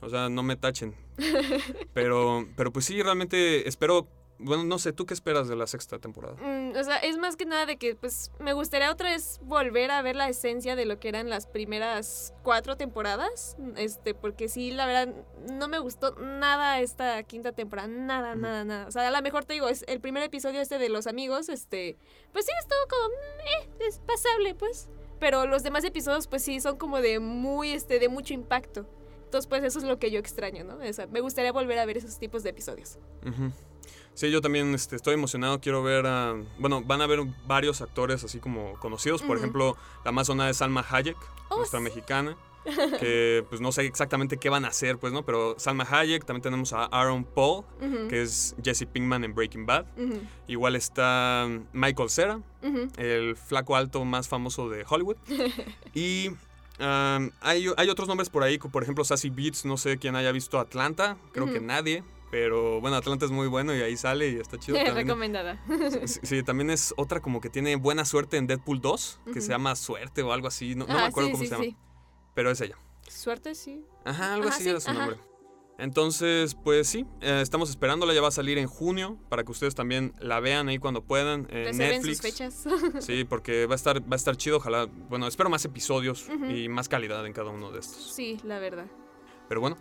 O 0.00 0.08
sea, 0.08 0.30
no 0.30 0.42
me 0.42 0.56
tachen. 0.56 0.94
Pero, 1.92 2.46
pero 2.56 2.72
pues 2.72 2.86
sí, 2.86 3.02
realmente 3.02 3.68
espero. 3.68 4.08
Bueno, 4.42 4.64
no 4.64 4.78
sé, 4.78 4.94
¿tú 4.94 5.04
qué 5.04 5.12
esperas 5.12 5.48
de 5.48 5.56
la 5.56 5.66
sexta 5.66 5.98
temporada? 5.98 6.34
Mm, 6.40 6.74
o 6.74 6.82
sea, 6.82 6.96
es 6.96 7.18
más 7.18 7.36
que 7.36 7.44
nada 7.44 7.66
de 7.66 7.76
que 7.76 7.94
pues 7.94 8.32
me 8.38 8.54
gustaría 8.54 8.90
otra 8.90 9.10
vez 9.10 9.38
volver 9.42 9.90
a 9.90 10.00
ver 10.00 10.16
la 10.16 10.30
esencia 10.30 10.76
de 10.76 10.86
lo 10.86 10.98
que 10.98 11.10
eran 11.10 11.28
las 11.28 11.46
primeras 11.46 12.32
cuatro 12.42 12.78
temporadas. 12.78 13.58
Este, 13.76 14.14
porque 14.14 14.48
sí, 14.48 14.70
la 14.70 14.86
verdad, 14.86 15.14
no 15.52 15.68
me 15.68 15.78
gustó 15.78 16.14
nada 16.16 16.80
esta 16.80 17.22
quinta 17.24 17.52
temporada. 17.52 17.88
Nada, 17.88 18.34
nada, 18.34 18.64
nada. 18.64 18.86
O 18.86 18.90
sea, 18.90 19.06
a 19.06 19.10
lo 19.10 19.20
mejor 19.20 19.44
te 19.44 19.52
digo, 19.52 19.68
es 19.68 19.84
el 19.88 20.00
primer 20.00 20.22
episodio 20.22 20.62
este 20.62 20.78
de 20.78 20.88
los 20.88 21.06
amigos, 21.06 21.50
este, 21.50 21.98
pues 22.32 22.46
sí, 22.46 22.52
estuvo 22.60 22.78
como, 22.88 23.08
mm, 23.08 23.40
eh, 23.40 23.86
es 23.88 23.98
pasable, 23.98 24.54
pues. 24.54 24.88
Pero 25.18 25.46
los 25.46 25.62
demás 25.62 25.84
episodios, 25.84 26.26
pues 26.26 26.42
sí, 26.42 26.60
son 26.60 26.78
como 26.78 27.02
de 27.02 27.20
muy, 27.20 27.72
este, 27.72 27.98
de 27.98 28.08
mucho 28.08 28.32
impacto. 28.32 28.86
Entonces, 29.30 29.48
pues 29.48 29.62
eso 29.62 29.78
es 29.78 29.84
lo 29.84 29.96
que 30.00 30.10
yo 30.10 30.18
extraño, 30.18 30.64
¿no? 30.64 30.78
O 30.78 30.92
sea, 30.92 31.06
me 31.06 31.20
gustaría 31.20 31.52
volver 31.52 31.78
a 31.78 31.86
ver 31.86 31.96
esos 31.96 32.18
tipos 32.18 32.42
de 32.42 32.50
episodios. 32.50 32.98
Sí, 34.14 34.28
yo 34.28 34.40
también 34.40 34.74
este, 34.74 34.96
estoy 34.96 35.14
emocionado. 35.14 35.60
Quiero 35.60 35.84
ver 35.84 36.04
a. 36.04 36.34
Bueno, 36.58 36.82
van 36.82 37.00
a 37.00 37.06
ver 37.06 37.20
varios 37.46 37.80
actores 37.80 38.24
así 38.24 38.40
como 38.40 38.72
conocidos. 38.80 39.22
Por 39.22 39.36
ejemplo, 39.36 39.76
la 40.04 40.10
más 40.10 40.26
sonada 40.26 40.50
es 40.50 40.56
Salma 40.56 40.84
Hayek, 40.90 41.16
Oh, 41.48 41.58
nuestra 41.58 41.78
sí. 41.78 41.84
mexicana. 41.84 42.36
Que 42.98 43.44
pues 43.48 43.60
no 43.60 43.70
sé 43.70 43.86
exactamente 43.86 44.36
qué 44.36 44.50
van 44.50 44.64
a 44.64 44.68
hacer, 44.68 44.98
pues, 44.98 45.12
¿no? 45.12 45.24
Pero 45.24 45.54
Salma 45.60 45.86
Hayek, 45.88 46.24
también 46.24 46.42
tenemos 46.42 46.72
a 46.72 46.86
Aaron 46.86 47.22
Paul, 47.24 47.64
que 48.08 48.20
es 48.20 48.56
Jesse 48.62 48.84
Pinkman 48.84 49.22
en 49.22 49.32
Breaking 49.32 49.64
Bad. 49.64 49.86
Igual 50.48 50.74
está 50.74 51.48
Michael 51.72 52.10
Cera, 52.10 52.40
el 52.98 53.36
flaco 53.36 53.76
alto 53.76 54.04
más 54.04 54.26
famoso 54.26 54.68
de 54.68 54.84
Hollywood. 54.88 55.16
y 55.94 56.32
um, 56.80 57.30
hay, 57.40 57.66
hay 57.76 57.88
otros 57.88 58.08
nombres 58.08 58.28
por 58.30 58.42
ahí, 58.42 58.58
por 58.58 58.82
ejemplo 58.82 59.04
Sassy 59.04 59.30
Beats, 59.30 59.64
no 59.64 59.76
sé 59.76 59.98
quién 59.98 60.16
haya 60.16 60.32
visto 60.32 60.58
Atlanta, 60.58 61.16
creo 61.32 61.46
que 61.52 61.60
nadie. 61.60 62.02
Pero 62.30 62.80
bueno, 62.80 62.96
Atlanta 62.96 63.24
es 63.24 63.32
muy 63.32 63.48
bueno 63.48 63.74
y 63.74 63.80
ahí 63.82 63.96
sale 63.96 64.28
y 64.28 64.36
está 64.36 64.56
chido. 64.56 64.76
También, 64.84 65.08
Recomendada. 65.08 65.60
sí, 66.06 66.20
sí, 66.22 66.42
también 66.44 66.70
es 66.70 66.94
otra 66.96 67.18
como 67.20 67.40
que 67.40 67.50
tiene 67.50 67.74
buena 67.74 68.04
suerte 68.04 68.36
en 68.36 68.46
Deadpool 68.46 68.80
2, 68.80 69.20
que 69.24 69.30
Ujú. 69.30 69.40
se 69.40 69.48
llama 69.48 69.74
Suerte 69.74 70.22
o 70.22 70.32
algo 70.32 70.46
así. 70.46 70.76
No, 70.76 70.86
no 70.86 70.96
Ah, 70.96 71.00
me 71.00 71.06
acuerdo 71.08 71.28
sí, 71.28 71.32
cómo 71.32 71.42
sí, 71.42 71.48
se 71.48 71.56
llama, 71.56 71.76
pero 72.34 72.50
es 72.52 72.60
ella. 72.60 72.76
Suerte, 73.08 73.56
sí. 73.56 73.84
Ajá, 74.04 74.34
algo 74.34 74.46
Ajá, 74.46 74.54
así 74.54 74.64
sí, 74.64 74.70
era 74.70 74.78
su 74.80 74.90
ajá. 74.90 75.06
Entonces, 75.80 76.54
pues 76.54 76.88
sí, 76.88 77.06
eh, 77.20 77.40
estamos 77.42 77.70
esperándola, 77.70 78.12
ya 78.14 78.20
va 78.20 78.28
a 78.28 78.32
salir 78.32 78.58
en 78.58 78.66
junio 78.68 79.18
para 79.28 79.44
que 79.44 79.50
ustedes 79.50 79.74
también 79.74 80.14
la 80.20 80.38
vean 80.40 80.68
ahí 80.68 80.78
cuando 80.78 81.02
puedan 81.02 81.48
Reserven 81.48 81.76
Netflix. 81.78 82.18
sus 82.18 82.26
fechas. 82.26 82.64
Sí, 83.00 83.24
porque 83.24 83.66
va 83.66 83.74
a 83.74 83.76
estar 83.76 84.00
va 84.02 84.12
a 84.12 84.16
estar 84.16 84.36
chido, 84.36 84.58
ojalá, 84.58 84.86
bueno, 85.08 85.26
espero 85.26 85.48
más 85.50 85.64
episodios 85.64 86.26
y 86.48 86.68
más 86.68 86.88
calidad 86.88 87.24
en 87.26 87.32
cada 87.32 87.50
uno 87.50 87.70
de 87.72 87.80
estos. 87.80 88.12
sí, 88.14 88.38
la 88.44 88.58
verdad. 88.58 88.86
Pero 89.48 89.60
bueno, 89.60 89.76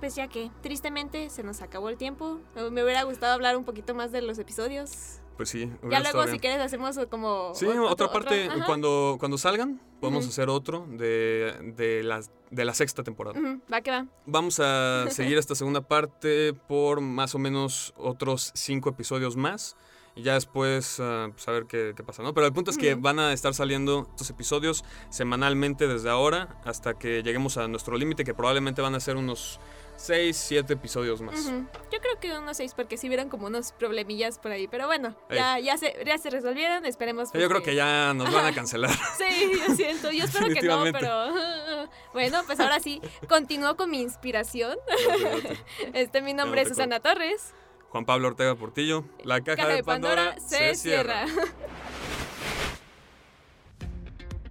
Pues 0.00 0.16
ya 0.16 0.28
que, 0.28 0.50
tristemente, 0.62 1.30
se 1.30 1.42
nos 1.42 1.62
acabó 1.62 1.88
el 1.88 1.96
tiempo. 1.96 2.40
Me 2.70 2.82
hubiera 2.82 3.02
gustado 3.04 3.32
hablar 3.32 3.56
un 3.56 3.64
poquito 3.64 3.94
más 3.94 4.12
de 4.12 4.20
los 4.22 4.38
episodios. 4.38 5.20
Pues 5.36 5.48
sí. 5.50 5.70
Ya 5.90 6.00
luego, 6.00 6.22
si 6.24 6.30
bien. 6.30 6.40
quieres, 6.40 6.60
hacemos 6.60 6.98
como... 7.10 7.52
Sí, 7.54 7.66
ot- 7.66 7.90
otra 7.90 8.10
parte, 8.12 8.48
otro- 8.48 8.64
cuando, 8.66 9.16
cuando 9.18 9.38
salgan, 9.38 9.80
podemos 10.00 10.24
Ujú. 10.24 10.30
hacer 10.30 10.48
otro 10.48 10.86
de, 10.88 11.72
de, 11.76 12.02
la, 12.02 12.20
de 12.50 12.64
la 12.64 12.74
sexta 12.74 13.02
temporada. 13.02 13.40
Va 13.72 13.80
que 13.80 13.90
va. 13.90 14.06
Vamos 14.26 14.60
a 14.60 15.06
seguir 15.10 15.38
esta 15.38 15.54
segunda 15.54 15.80
parte 15.80 16.52
por 16.54 17.00
más 17.00 17.34
o 17.34 17.38
menos 17.38 17.92
otros 17.96 18.52
cinco 18.54 18.88
episodios 18.90 19.36
más. 19.36 19.76
Y 20.16 20.22
ya 20.22 20.34
después, 20.34 20.96
pues 20.96 21.48
a 21.48 21.50
ver 21.50 21.66
qué, 21.66 21.92
qué 21.96 22.02
pasa, 22.04 22.22
¿no? 22.22 22.34
Pero 22.34 22.46
el 22.46 22.52
punto 22.52 22.70
es 22.70 22.78
que 22.78 22.94
van 22.94 23.18
a 23.18 23.32
estar 23.32 23.52
saliendo 23.52 24.06
estos 24.10 24.30
episodios 24.30 24.84
semanalmente 25.10 25.88
desde 25.88 26.08
ahora 26.10 26.60
hasta 26.64 26.94
que 26.94 27.22
lleguemos 27.22 27.56
a 27.56 27.66
nuestro 27.66 27.96
límite, 27.96 28.24
que 28.24 28.34
probablemente 28.34 28.80
van 28.80 28.94
a 28.94 29.00
ser 29.00 29.16
unos 29.16 29.58
6, 29.96 30.36
7 30.36 30.72
episodios 30.72 31.20
más. 31.20 31.46
Yo 31.46 32.00
creo 32.00 32.18
que 32.20 32.36
unos 32.36 32.56
seis, 32.56 32.74
porque 32.74 32.96
sí 32.96 33.08
vieron 33.08 33.28
como 33.28 33.46
unos 33.46 33.72
problemillas 33.72 34.38
por 34.38 34.50
ahí. 34.50 34.66
Pero 34.68 34.86
bueno, 34.86 35.16
Ey. 35.28 35.36
ya, 35.38 35.58
ya, 35.60 35.78
se, 35.78 35.96
ya 36.04 36.18
se 36.18 36.30
resolvieron. 36.30 36.84
Esperemos. 36.84 37.30
pues, 37.30 37.42
Yo 37.42 37.48
creo 37.48 37.62
que 37.62 37.74
ya 37.74 38.12
nos 38.14 38.32
van 38.32 38.46
a 38.46 38.54
cancelar. 38.54 38.90
Sí, 39.18 39.52
yo 39.66 39.74
siento. 39.74 40.10
Yo 40.10 40.24
espero 40.24 40.48
que 40.48 40.62
no, 40.62 40.84
pero. 40.92 41.88
Bueno, 42.12 42.42
pues 42.46 42.60
ahora 42.60 42.80
sí, 42.80 43.00
continúo 43.28 43.76
con 43.76 43.90
mi 43.90 44.00
inspiración. 44.00 44.76
Este, 45.92 46.22
mi 46.22 46.32
nombre 46.32 46.62
es 46.62 46.68
Susana 46.68 47.00
Torres. 47.00 47.52
Juan 47.94 48.06
Pablo 48.06 48.26
Ortega 48.26 48.56
Portillo, 48.56 49.04
la 49.22 49.40
caja, 49.44 49.68
de, 49.68 49.84
Pandora, 49.84 50.34
se 50.40 50.74
cierra. 50.74 51.26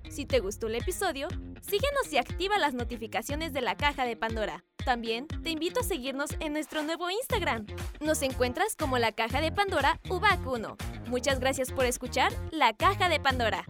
Si 0.07 0.25
te 0.25 0.39
gustó 0.39 0.67
el 0.67 0.75
episodio, 0.75 1.27
síguenos 1.59 2.13
y 2.13 2.17
activa 2.17 2.57
las 2.57 2.73
notificaciones 2.73 3.51
de 3.51 3.59
la 3.59 3.75
caja 3.75 4.05
de 4.05 4.15
Pandora. 4.15 4.63
También 4.85 5.27
te 5.27 5.49
invito 5.49 5.81
a 5.81 5.83
seguirnos 5.83 6.29
en 6.39 6.53
nuestro 6.53 6.83
nuevo 6.83 7.09
Instagram. 7.09 7.65
Nos 7.99 8.21
encuentras 8.21 8.77
como 8.77 8.97
la 8.97 9.11
caja 9.11 9.41
de 9.41 9.51
Pandora 9.51 9.99
UBAC1. 10.05 11.09
Muchas 11.09 11.41
gracias 11.41 11.73
por 11.73 11.83
escuchar 11.83 12.31
La 12.51 12.71
Caja 12.71 13.09
de 13.09 13.19
Pandora. 13.19 13.65